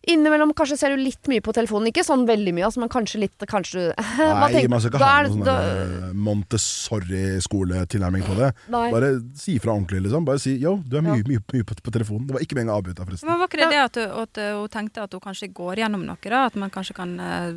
[0.04, 3.22] Innimellom kanskje ser du litt mye på telefonen, ikke sånn veldig mye, altså, men kanskje
[3.22, 8.50] litt Kanskje Nei, man skal ikke ha noen sånn der Montessori-skoletilnærming på det.
[8.74, 8.90] Nei.
[8.92, 10.26] Bare si fra ordentlig, liksom.
[10.28, 12.28] Bare si yo, du er mye, mye, mye på, på telefonen.
[12.28, 13.28] Det var ikke meningen å avbryte forresten.
[13.30, 13.96] Men var ikke det det at,
[14.26, 16.40] at hun tenkte at hun kanskje går gjennom noe, da?
[16.50, 17.52] At man kanskje kan uh,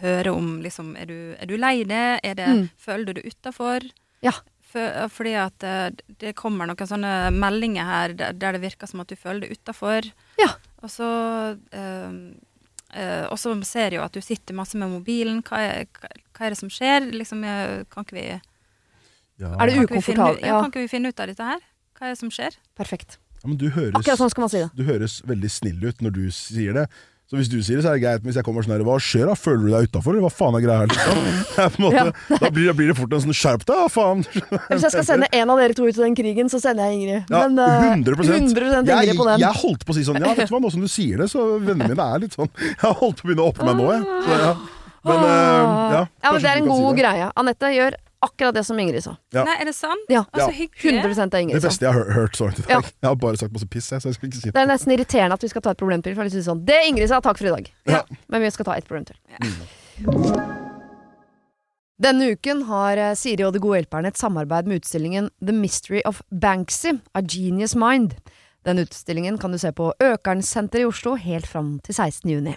[0.00, 2.06] høre om liksom Er du, er du lei det?
[2.24, 2.66] Er det Mm.
[2.80, 3.84] Føler du deg utafor?
[4.24, 4.32] Ja.
[4.72, 5.88] Fordi at eh,
[6.22, 9.56] det kommer noen sånne meldinger her der, der det virker som at du føler deg
[9.58, 10.06] utafor.
[10.40, 10.52] Ja.
[10.80, 11.08] Og så
[11.76, 12.12] eh,
[12.94, 15.42] eh, Og så ser jeg jo at du sitter masse med mobilen.
[15.46, 16.12] Hva er, hva,
[16.46, 17.10] er det som skjer?
[17.12, 17.42] Liksom,
[17.90, 18.28] kan ikke vi
[19.40, 19.54] Ja.
[19.56, 20.40] Er det ukomfortabelt?
[20.44, 20.54] ja.
[20.54, 20.60] Ja.
[20.60, 21.60] Kan ikke vi finne ut av dette her?
[21.96, 22.56] Hva er det som skjer?
[22.76, 23.18] Perfekt.
[23.40, 24.68] Ja, men du høres, Akkurat sånn skal man si det.
[24.76, 26.86] du høres veldig snill ut når du sier det.
[27.30, 28.22] Så hvis du sier det, så er det greit.
[28.24, 29.36] Men hvis jeg kommer sånn her, hva skjer da?
[29.38, 30.88] Føler du deg utafor, eller hva faen er greia her?
[30.90, 31.76] Liksom?
[31.84, 32.02] Måte,
[32.42, 34.24] Da blir, det- blir det fort en sånn skjerp deg, faen?
[34.32, 36.98] Hvis jeg skal sende en av dere to ut i den krigen, så sender jeg
[36.98, 37.30] Ingrid.
[37.30, 39.44] Ja, Men ja, 100, 100 jeg, Ingrid på den.
[39.46, 41.30] jeg holdt på å si sånn Ja, vet du hva, nå som du sier det,
[41.30, 43.78] så vennene mine er litt sånn Jeg har holdt på å begynne å åpne meg
[43.78, 44.02] nå, jeg.
[44.26, 44.52] Så, ja.
[45.06, 45.64] Men eh,
[45.94, 47.30] ja, ja, men det er en god si greie.
[47.40, 49.16] Anette gjør akkurat det som Ingrid sa.
[49.32, 49.44] Ja.
[49.48, 50.06] Nei, er det sant?
[50.12, 50.24] Ja.
[50.32, 50.56] Altså, Ja.
[50.56, 51.00] hyggelig.
[51.02, 52.70] 100 av Ingrid Det beste jeg har hørt så langt i dag.
[52.70, 52.80] Ja.
[53.02, 54.66] Jeg har bare sagt masse piss, jeg, så jeg skal ikke si Det Det er
[54.72, 56.14] nesten irriterende at vi skal ta et problem til.
[56.14, 57.70] For jeg si sånn Det Ingrid sa, takk for i dag.
[57.86, 58.02] Ja.
[58.28, 59.16] Men vi skal ta et problem til.
[62.00, 66.00] Denne uken har eh, Siri og De gode hjelperne et samarbeid med utstillingen The Mystery
[66.08, 68.14] of Banksy, A Genius Mind.
[68.64, 72.30] Den utstillingen kan du se på Økernsenteret i Oslo helt fram til 16.
[72.30, 72.56] juni.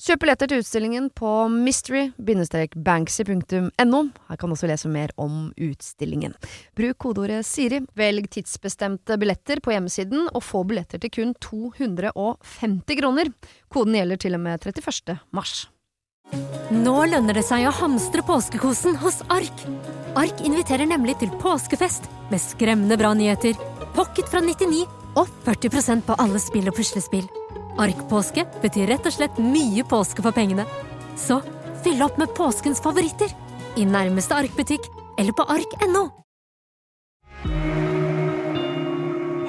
[0.00, 3.98] Kjøp billetter til utstillingen på mystery-banksy.no.
[4.30, 6.32] Her kan du også lese mer om utstillingen.
[6.78, 13.26] Bruk kodeordet Siri, velg tidsbestemte billetter på hjemmesiden, og få billetter til kun 250 kroner.
[13.68, 15.20] Koden gjelder til og med 31.
[15.36, 15.54] mars.
[16.70, 19.58] Nå lønner det seg å hamstre påskekosen hos Ark.
[20.16, 23.54] Ark inviterer nemlig til påskefest med skremmende bra nyheter,
[23.98, 24.86] pocket fra 99
[25.18, 27.39] og 40% på alle spill og puslespill.
[27.78, 30.66] Ark-påske betyr rett og slett mye påske for pengene.
[31.18, 31.40] Så
[31.84, 33.30] fyll opp med påskens favoritter
[33.78, 36.08] i nærmeste Ark-butikk eller på ark.no.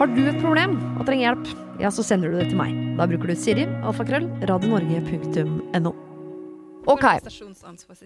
[0.02, 1.50] Har du et problem og trenger hjelp,
[1.82, 2.74] ja, så sender du det til meg.
[2.98, 5.92] Da bruker du Siri, alfakrøll, radionorge.no.
[6.90, 7.04] Ok.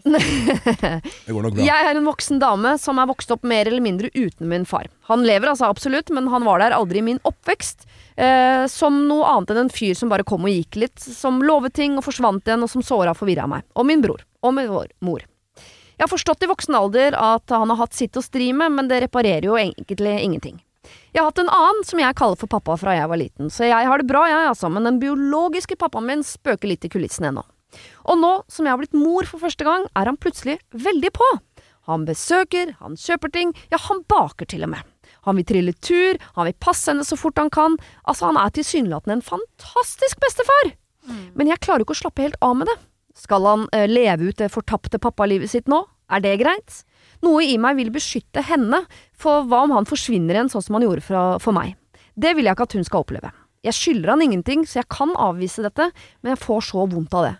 [0.03, 1.63] Det går nok bra.
[1.63, 4.89] Jeg er en voksen dame som er vokst opp mer eller mindre uten min far.
[5.07, 7.87] Han lever altså absolutt, men han var der aldri i min oppvekst.
[8.15, 11.75] Eh, som noe annet enn en fyr som bare kom og gikk litt, som lovet
[11.75, 13.65] ting og forsvant igjen, og som såra og forvirra meg.
[13.75, 14.23] Og min bror.
[14.45, 14.71] Og min
[15.03, 15.25] mor.
[15.95, 18.87] Jeg har forstått i voksen alder at han har hatt sitt å stri med, men
[18.91, 20.59] det reparerer jo egentlig ingenting.
[21.15, 23.65] Jeg har hatt en annen som jeg kaller for pappa fra jeg var liten, så
[23.65, 27.31] jeg har det bra, jeg altså, men den biologiske pappaen min spøker litt i kulissene
[27.31, 27.45] ennå.
[28.11, 31.29] Og nå som jeg har blitt mor for første gang, er han plutselig veldig på.
[31.89, 34.94] Han besøker, han kjøper ting, ja, han baker til og med.
[35.25, 37.77] Han vil trille tur, han vil passe henne så fort han kan.
[38.05, 40.75] Altså, han er tilsynelatende en fantastisk bestefar.
[41.37, 42.77] Men jeg klarer jo ikke å slappe helt av med det.
[43.15, 45.83] Skal han eh, leve ut det fortapte pappalivet sitt nå?
[46.11, 46.81] Er det greit?
[47.25, 48.83] Noe i meg vil beskytte henne,
[49.15, 51.77] for hva om han forsvinner igjen sånn som han gjorde fra, for meg?
[52.15, 53.31] Det vil jeg ikke at hun skal oppleve.
[53.65, 55.89] Jeg skylder han ingenting, så jeg kan avvise dette,
[56.21, 57.33] men jeg får så vondt av det.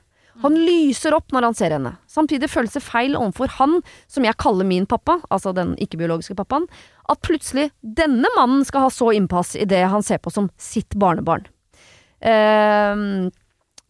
[0.43, 1.93] Han lyser opp når han ser henne.
[2.11, 3.77] Samtidig føles det feil overfor han,
[4.11, 6.67] som jeg kaller min pappa, altså den ikke-biologiske pappaen,
[7.11, 10.97] at plutselig denne mannen skal ha så innpass i det han ser på som sitt
[10.99, 11.47] barnebarn.
[12.25, 13.31] Ehm,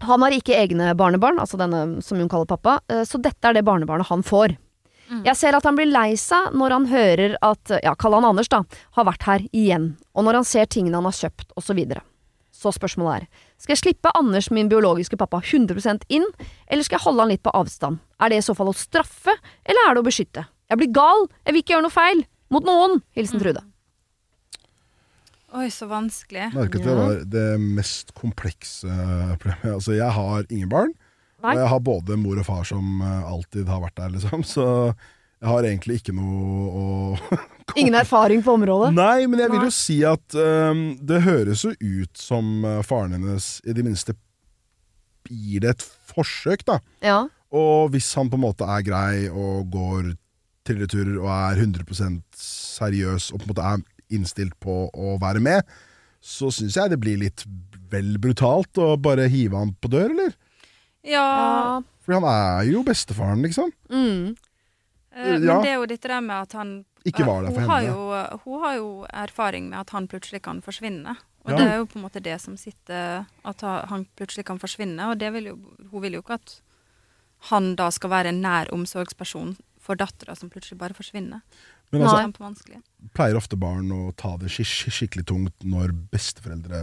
[0.06, 3.58] han har ikke egne barnebarn, altså denne som hun kaller pappa, eh, så dette er
[3.58, 4.58] det barnebarnet han får.
[5.26, 8.50] Jeg ser at han blir lei seg når han hører at, ja, kall han Anders
[8.50, 8.64] da,
[8.98, 12.02] har vært her igjen, og når han ser tingene han har kjøpt, og så videre.
[12.66, 16.26] Så spørsmålet er, skal jeg slippe Anders, min biologiske pappa, 100% inn,
[16.66, 18.00] eller skal jeg holde han litt på avstand?
[18.18, 19.36] Er det i så fall å straffe,
[19.70, 20.48] eller er det å beskytte?
[20.72, 23.62] Jeg blir gal, jeg vil ikke gjøre noe feil, mot noen, hilsen Trude.
[25.56, 26.50] Oi, så vanskelig.
[26.56, 28.90] Merket det var det mest komplekse
[29.40, 29.76] problemet.
[29.78, 30.96] Altså, jeg har ingen barn,
[31.46, 31.54] Nei.
[31.54, 34.44] og jeg har både mor og far som eh, alltid har vært der, liksom.
[34.56, 36.88] Så jeg har egentlig ikke noe å
[37.74, 38.92] Ingen erfaring på området?
[38.94, 43.18] Nei, men jeg vil jo si at um, det høres jo ut som øh, faren
[43.18, 44.14] hennes i det minste
[45.26, 46.78] gir det et forsøk, da.
[47.02, 47.24] Ja.
[47.56, 50.14] Og hvis han på en måte er grei og går
[50.66, 55.66] trilleturer og er 100% seriøs og på en måte er innstilt på å være med,
[56.22, 57.46] så syns jeg det blir litt
[57.92, 60.34] vel brutalt å bare hive han på dør, eller?
[61.06, 63.70] Ja, For han er jo bestefaren, liksom.
[63.94, 64.34] Mm.
[65.16, 66.74] Eh, men det er jo dette der med at han
[67.06, 67.88] Ikke var der eh, for hun har.
[67.88, 71.16] Jo, hun har jo erfaring med at han plutselig kan forsvinne.
[71.46, 71.58] Og Ja.
[71.58, 75.12] det er jo på en måte det som sitter At han plutselig kan forsvinne.
[75.12, 75.56] Og det vil jo,
[75.92, 76.62] hun vil jo ikke at
[77.52, 81.42] han da skal være en nær omsorgsperson for dattera som plutselig bare forsvinner.
[81.92, 82.18] Men altså,
[82.74, 82.82] er
[83.14, 86.80] pleier ofte barn å ta det skik skikkelig tungt når besteforeldre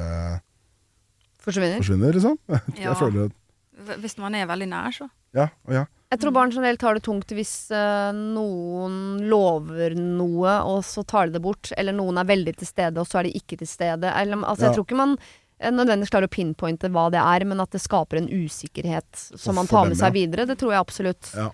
[1.43, 1.81] Forsvinner.
[1.83, 2.39] forsvinner, liksom?
[2.79, 2.93] Ja.
[2.93, 5.09] Jeg føler at Hvis man er veldig nær, så.
[5.35, 5.85] Ja og ja.
[6.13, 8.97] Jeg tror barn generelt tar det tungt hvis uh, noen
[9.33, 11.71] lover noe, og så tar de det bort.
[11.81, 14.11] Eller noen er veldig til stede, og så er de ikke til stede.
[14.13, 14.69] Eller, altså, Ja.
[14.69, 17.81] Jeg tror ikke man eh, nødvendigvis klarer å pinpointe hva det er, men at det
[17.81, 20.45] skaper en usikkerhet som man tar med seg videre.
[20.53, 21.33] Det tror jeg absolutt.
[21.33, 21.49] Ja.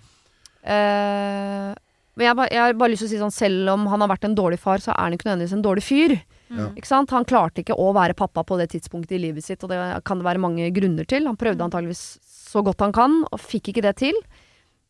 [0.67, 1.75] Uh,
[2.19, 4.11] men jeg, ba- jeg har bare lyst til å si sånn, selv om han har
[4.11, 6.17] vært en dårlig far, så er han ikke nødvendigvis en dårlig fyr.
[6.75, 7.13] Ikke sant?
[7.15, 9.79] Han klarte ikke å være pappa på det tidspunktet i livet sitt, og det
[10.09, 11.29] kan det være mange grunner til.
[11.29, 14.17] Han prøvde antageligvis så godt han kan, og fikk ikke det til.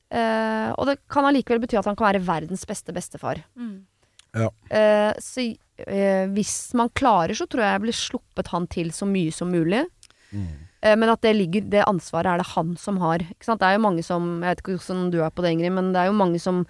[0.09, 3.43] Eh, og det kan allikevel bety at han kan være verdens beste bestefar.
[3.59, 3.85] Mm.
[4.37, 4.49] Ja.
[4.69, 5.45] Uh, så
[5.89, 9.53] uh, hvis man klarer, så tror jeg jeg blir sluppet han til så mye som
[9.53, 9.87] mulig.
[10.31, 10.69] Mm.
[10.81, 13.25] Eh, men at det ligger, det ansvaret er det han som har.
[13.25, 13.63] Ikke sant?
[13.63, 15.91] Det er jo mange som Jeg vet ikke hvordan du er på det, Ingrid, men
[15.95, 16.67] det er jo mange som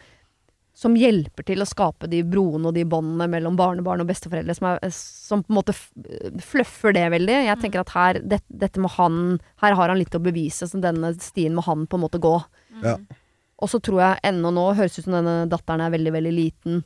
[0.79, 4.69] som hjelper til å skape de broene og de båndene mellom barnebarn og besteforeldre, som,
[4.69, 7.39] er, som på en måte fløffer fluffer det veldig.
[7.49, 10.79] Jeg tenker at her, det, dette må han Her har han litt å bevise, så
[10.79, 12.31] denne stien må han på en måte gå.
[12.85, 12.95] Ja.
[13.59, 16.83] Og så tror jeg ennå nå høres ut som denne datteren er veldig, veldig liten.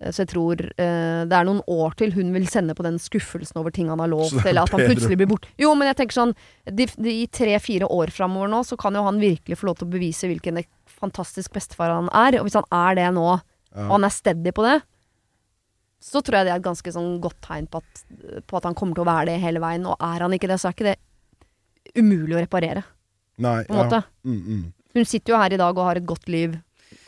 [0.00, 3.00] Eh, Så jeg tror eh, det er noen år til hun vil sende på den
[3.02, 5.50] skuffelsen over ting han har lovt, er eller at han plutselig blir borte.
[5.58, 6.34] Jo, men jeg tenker sånn
[6.64, 9.88] de, de, I tre-fire år framover nå, så kan jo han virkelig få lov til
[9.88, 10.62] å bevise hvilken
[10.98, 12.38] fantastisk bestefar han er.
[12.38, 13.26] Og hvis han er det nå,
[13.74, 14.78] og han er steady på det,
[15.98, 18.02] så tror jeg det er et ganske sånn godt tegn på at,
[18.46, 19.82] på at han kommer til å være det hele veien.
[19.90, 20.98] Og er han ikke det, så er ikke det
[21.98, 22.84] umulig å reparere,
[23.42, 23.98] Nei, på en måte.
[24.22, 24.62] Mm, mm.
[24.98, 26.58] Hun sitter jo her i dag og har et godt liv,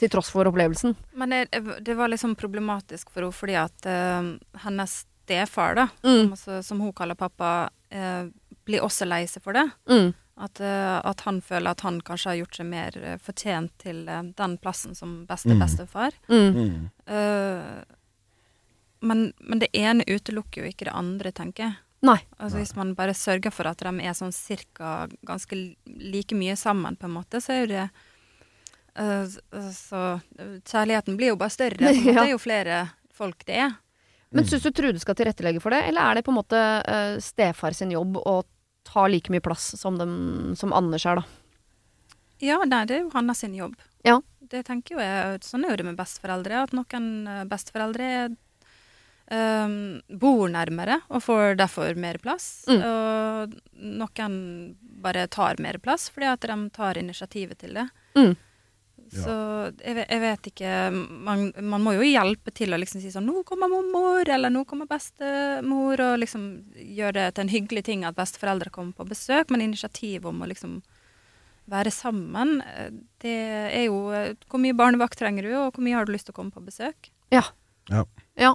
[0.01, 0.95] til tross for opplevelsen.
[1.19, 1.49] Men det,
[1.85, 4.31] det var liksom problematisk for henne fordi at uh,
[4.65, 6.33] hennes stefar, da, Mm.
[6.39, 8.25] som, som hun kaller pappa, uh,
[8.67, 9.67] blir også lei seg for det.
[9.91, 10.13] Mm.
[10.41, 14.57] At, uh, at han føler at han kanskje har gjort seg mer fortjent til den
[14.63, 15.61] plassen som beste Mm.
[15.61, 16.17] bestefar.
[16.33, 16.57] Mm.
[16.57, 16.91] Mm.
[17.13, 17.85] Eh,
[19.01, 21.77] men, men det ene utelukker jo ikke det andre, tenker jeg.
[22.07, 22.17] Nei.
[22.41, 26.97] Altså Hvis man bare sørger for at de er sånn cirka ganske like mye sammen,
[26.97, 27.85] på en måte, så er jo det
[28.97, 30.05] uh, Så
[30.71, 31.77] kjærligheten blir jo bare større.
[31.77, 32.25] På en måte, Ja.
[32.25, 32.81] Det jo flere
[33.13, 33.77] folk det er.
[34.31, 37.19] Men syns du Trude skal tilrettelegge for det, eller er det på en måte uh,
[37.21, 38.41] stefar sin jobb å
[38.87, 41.25] ta like mye plass som, dem, som Anders er, da?
[42.41, 43.75] Ja, nei, det er jo hans sin jobb.
[44.07, 44.21] Ja.
[44.51, 46.63] Det tenker jo jeg, Sånn er jo det med besteforeldre.
[46.65, 48.07] At noen eh, besteforeldre
[49.31, 49.75] eh,
[50.21, 52.67] bor nærmere og får derfor mer plass.
[52.69, 52.85] Mm.
[52.85, 53.57] Og
[54.01, 54.39] noen
[55.01, 57.89] bare tar mer plass fordi at de tar initiativet til det.
[58.19, 58.35] Mm.
[59.11, 59.33] Så
[59.83, 63.43] jeg, jeg vet ikke man, man må jo hjelpe til å liksom si sånn 'Nå
[63.49, 66.45] kommer mormor', eller 'Nå kommer bestemor', og liksom
[66.79, 69.51] gjøre det til en hyggelig ting at besteforeldre kommer på besøk.
[69.51, 70.79] Men initiativet om å liksom
[71.71, 72.91] være sammen, eh,
[73.23, 73.39] det
[73.75, 76.35] er jo eh, Hvor mye barnevakt trenger du, og hvor mye har du lyst til
[76.35, 77.11] å komme på besøk?
[77.31, 77.45] Ja.
[77.91, 78.05] Ja.
[78.39, 78.55] Ja.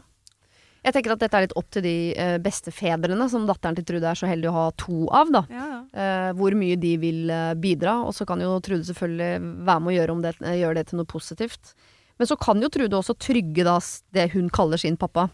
[0.86, 4.06] Jeg tenker at dette er litt opp til de uh, bestefedrene, som datteren til Trude
[4.12, 5.42] er så heldig å ha to av, da.
[5.50, 5.82] Ja, ja.
[5.96, 7.98] Uh, hvor mye de vil uh, bidra.
[8.06, 10.86] Og så kan jo Trude selvfølgelig være med å gjøre, om det, eh, gjøre det
[10.92, 11.74] til noe positivt.
[12.22, 13.80] Men så kan jo Trude også trygge da
[14.16, 15.28] det hun kaller sin pappa.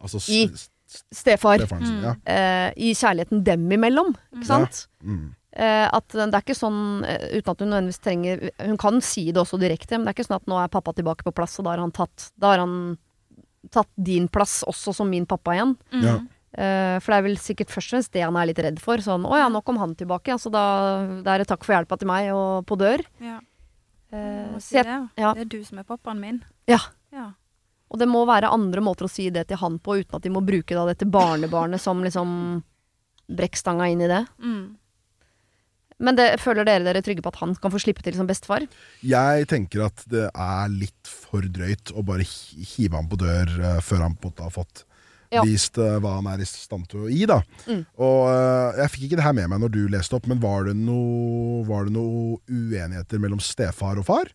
[0.00, 0.48] Altså I-
[0.90, 1.60] stefar.
[1.60, 2.00] stefaren sin.
[2.02, 2.14] Ja.
[2.24, 4.86] eh, I kjærligheten dem imellom, ikke sant?
[5.04, 5.28] Mm.
[5.52, 9.32] Eh, at det er ikke sånn, eh, uten at hun nødvendigvis trenger Hun kan si
[9.32, 11.58] det også direkte, men det er ikke sånn at nå er pappa tilbake på plass,
[11.58, 12.98] og da har han tatt Da har han
[13.72, 15.74] tatt din plass også som min pappa igjen.
[15.92, 16.04] Mm.
[16.06, 16.18] Ja.
[16.50, 19.02] Uh, for det er vel sikkert først og fremst det han er litt redd for.
[19.04, 20.64] Sånn 'Å ja, nå kom han tilbake', altså da,
[21.22, 23.04] da er det takk for hjelpa til meg og på dør.
[23.22, 23.38] Ja.
[24.10, 24.96] Uh, si det.
[25.20, 25.34] ja.
[25.36, 26.42] det er du som er pappaen min.
[26.66, 26.80] Ja.
[27.14, 27.32] Ja.
[27.90, 30.30] Og det må være andre måter å si det til han på, uten at de
[30.30, 32.62] må bruke da dette barnebarnet som liksom
[33.30, 34.24] brekkstanga inn i det.
[34.42, 34.64] Mm.
[36.00, 38.64] Men det, føler dere dere trygge på at han kan få slippe til som bestefar?
[39.04, 43.80] Jeg tenker at det er litt for drøyt å bare hive ham på dør eh,
[43.84, 44.86] før han på en måte har fått
[45.30, 45.44] Ja.
[45.46, 47.20] vist eh, hva han er i stand til å gi.
[47.28, 47.36] da
[47.68, 47.84] Mm.
[48.02, 50.64] Og eh, Jeg fikk ikke det her med meg når du leste opp, men var
[50.66, 54.32] det noe, var det noe uenigheter mellom stefar og far?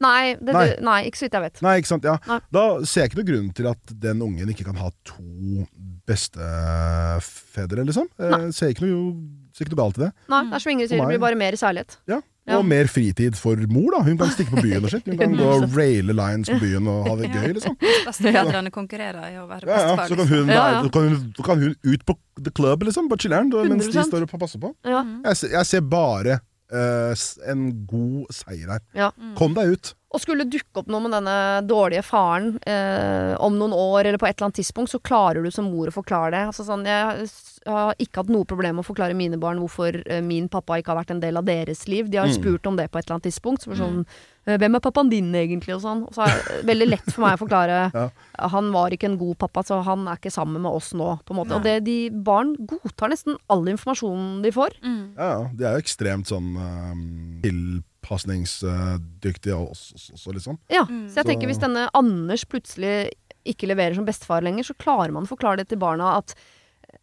[0.00, 0.68] Nei, det, Nei.
[0.80, 1.58] Nei ikke så vidt jeg vet.
[1.66, 2.06] Nei, ikke sant?
[2.08, 2.14] Ja.
[2.28, 2.38] Nei.
[2.54, 5.66] Da ser jeg ikke noe grunn til at den ungen ikke kan ha to
[6.08, 8.08] bestefedre, liksom.
[8.20, 9.12] Jeg ser ikke, noe,
[9.60, 10.10] ser ikke noe galt i det.
[10.32, 11.96] Nei, det er som Ingrid sier, det blir bare mer særlighet.
[12.10, 12.20] Ja.
[12.48, 12.56] Ja.
[12.56, 13.98] Og mer fritid for mor, da.
[14.02, 15.04] Hun kan stikke på byen og shit.
[15.06, 17.76] Hun kan gå og raile lines på byen og ha det gøy, liksom.
[18.08, 20.06] Besteforeldrene konkurrerer i å være Ja, ja.
[20.08, 20.88] Så kan hun, Ja, være- ja.
[20.96, 24.32] kan hun, kan hun ut på the club, liksom, på chiller'n, mens de står og
[24.40, 24.72] passer på.
[24.88, 25.04] Ja.
[25.28, 26.40] Jeg ser, jeg ser bare
[26.72, 28.80] en god seier her.
[28.96, 29.10] Ja.
[29.38, 29.94] Kom deg ut.
[30.10, 31.34] Og skulle dukke opp noe med denne
[31.70, 35.50] dårlige faren eh, om noen år, eller på et eller annet tidspunkt, så klarer du
[35.54, 36.40] som mor å forklare det.
[36.50, 37.28] Altså sånn, jeg,
[37.70, 40.90] har ikke hatt noe problem med å forklare mine barn hvorfor eh, min pappa ikke
[40.94, 42.10] har vært en del av deres liv.
[42.10, 42.34] De har Mm.
[42.40, 43.62] spurt om det på et eller annet tidspunkt.
[43.62, 45.74] Så var sånn, eh, Hvem er pappaen din egentlig?
[45.76, 46.00] Og sånn.
[46.08, 48.06] Og så er det veldig lett for meg å forklare Ja.
[48.54, 51.10] Han var ikke en god pappa, så han er ikke sammen med oss nå.
[51.28, 51.52] på en måte.
[51.52, 51.58] Nei.
[51.58, 54.70] Og det, de barn godtar nesten all informasjonen de får.
[54.80, 55.02] Mm.
[55.18, 55.42] Ja, ja.
[55.52, 57.04] De er jo ekstremt sånn um,
[57.44, 60.56] tilpasningsdyktige også, også, også, liksom.
[60.72, 61.04] Ja, Mm.
[61.10, 63.10] så jeg tenker hvis denne Anders plutselig
[63.44, 66.34] ikke leverer som bestefar lenger, så klarer man å forklare det til barna at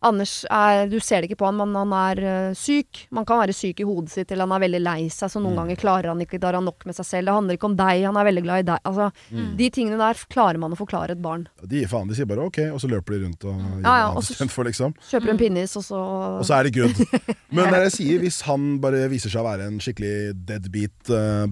[0.01, 3.07] Anders er Du ser det ikke på han, men han er eh, syk.
[3.11, 5.53] Man kan være syk i hodet sitt, eller han er veldig lei seg, så noen
[5.55, 5.61] Mm.
[5.63, 7.25] ganger klarer han ikke, da har han nok med seg selv.
[7.25, 8.79] Det handler ikke om deg, han er veldig glad i deg.
[8.85, 9.57] Altså, Mm.
[9.57, 11.47] De tingene der klarer man å forklare et barn.
[11.65, 12.07] De gir faen.
[12.07, 14.49] De sier bare OK, og så løper de rundt og gir Ja, ja, og så-
[14.49, 14.93] for, liksom.
[15.09, 15.97] Kjøper en pinnis, og så
[16.39, 16.95] Og så er det good.
[17.51, 21.47] Men det jeg sier, hvis han bare viser seg å være en skikkelig deadbeat uh,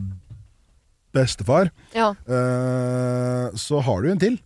[1.13, 2.09] bestefar, Ja.
[2.27, 4.39] uh, så har du en til.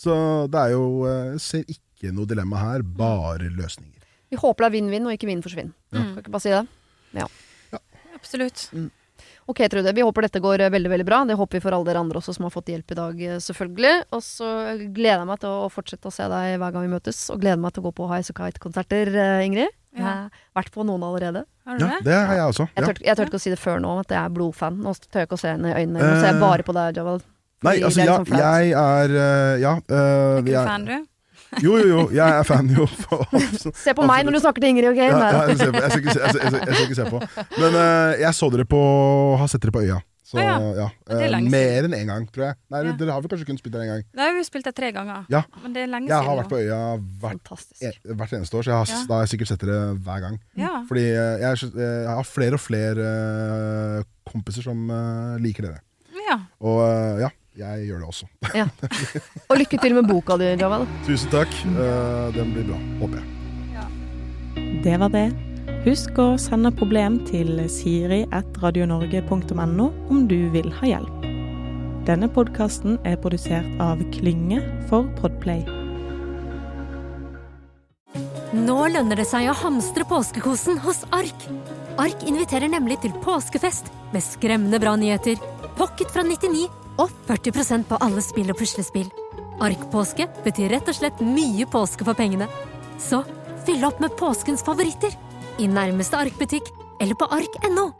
[0.00, 0.10] Ja.
[0.10, 3.96] Så det er jo eh, Jeg ser ikke noe dilemma her, bare løsninger.
[4.30, 5.72] Vi håper det er vinn-vinn, og ikke vinn-forsvinn.
[5.92, 5.98] Ja.
[6.00, 6.66] Kan ikke bare si det?
[7.18, 7.26] Ja.
[8.14, 8.68] Absolutt.
[9.50, 9.92] Ok, Trude.
[9.96, 11.18] Vi håper dette går eh, veldig veldig bra.
[11.26, 13.38] Det håper vi for alle dere andre også som har fått hjelp i dag, eh,
[13.42, 13.94] selvfølgelig.
[14.14, 14.50] Og så
[14.94, 17.22] gleder jeg meg til å fortsette å se deg hver gang vi møtes.
[17.34, 19.50] Og gleder meg til å gå på Highasakite-konserter, Ingrid.
[19.50, 19.76] Ingrid.
[19.90, 20.12] Jeg Ja.
[20.54, 21.44] har vært på noen allerede.
[21.66, 22.04] Har du Ja, det?
[22.04, 22.68] det har jeg også.
[22.76, 22.86] Jeg Ja.
[22.92, 24.76] tør, jeg tør ikke å si det før nå, at jeg er blodfan.
[24.78, 25.98] Nå tør jeg ikke å se henne i øynene.
[25.98, 27.22] Nå ser jeg bare på deg, Jawad.
[27.66, 29.74] Nei, altså, ja, jeg er eh, Ja.
[29.76, 31.06] eh, Er ikke du fan, du?
[31.64, 32.02] Jo, jo, jo.
[32.14, 32.86] Jeg er fan, jo.
[33.84, 35.00] Se på meg når du snakker til Ingrid, OK?
[35.02, 37.20] Ja, ja, jeg, skal ikke se, jeg, skal- jeg, skal- jeg skal ikke se på.
[37.58, 38.80] Men uh, jeg så dere på
[39.40, 39.98] Har sett dere på Øya.
[40.30, 40.52] Så ja.
[40.78, 40.86] ja.
[41.26, 42.54] Lenge mer enn én gang, tror jeg.
[42.70, 42.92] Nei, Ja.
[43.00, 44.04] Dere har vel kanskje kun spilt der én gang?
[44.14, 45.24] Nei, vi har spilt det tre ganger.
[45.34, 45.40] Ja.
[45.64, 46.78] Men det er lenge Jeg har vært på Øya
[47.24, 47.50] hvert,
[47.82, 49.00] en, hvert eneste år, så jeg har, Ja.
[49.10, 50.38] da har jeg sikkert sett dere hver gang.
[50.54, 50.70] Ja.
[50.86, 53.10] Fordi jeg, jeg har flere og flere
[54.30, 54.86] kompiser som
[55.42, 55.82] liker dere.
[56.30, 56.38] ja.
[56.62, 56.78] Og
[57.26, 57.30] ja,
[57.60, 58.26] jeg gjør det også.
[58.60, 58.66] Ja.
[59.50, 60.82] Og lykke til med boka di, Jawad.
[61.06, 61.52] Tusen takk.
[61.70, 63.26] Eh, den blir bra, håper jeg.
[64.84, 65.28] Det var det.
[65.84, 71.16] Husk å sende problem til siri.radionorge.no om du vil ha hjelp.
[72.08, 75.62] Denne podkasten er produsert av Klynge for Podplay.
[78.56, 81.40] Nå lønner det seg å hamstre påskekosen hos Ark.
[82.02, 85.36] Ark inviterer nemlig til påskefest med skremmende bra nyheter,
[85.78, 86.66] pocket fra 99
[87.00, 89.08] og 40% på alle spill og puslespill.
[89.60, 92.48] Ark-påske betyr rett og slett mye påske for pengene.
[93.00, 93.22] Så
[93.66, 95.16] fyll opp med påskens favoritter
[95.60, 96.70] i nærmeste Ark-butikk
[97.00, 97.90] eller på ark.no.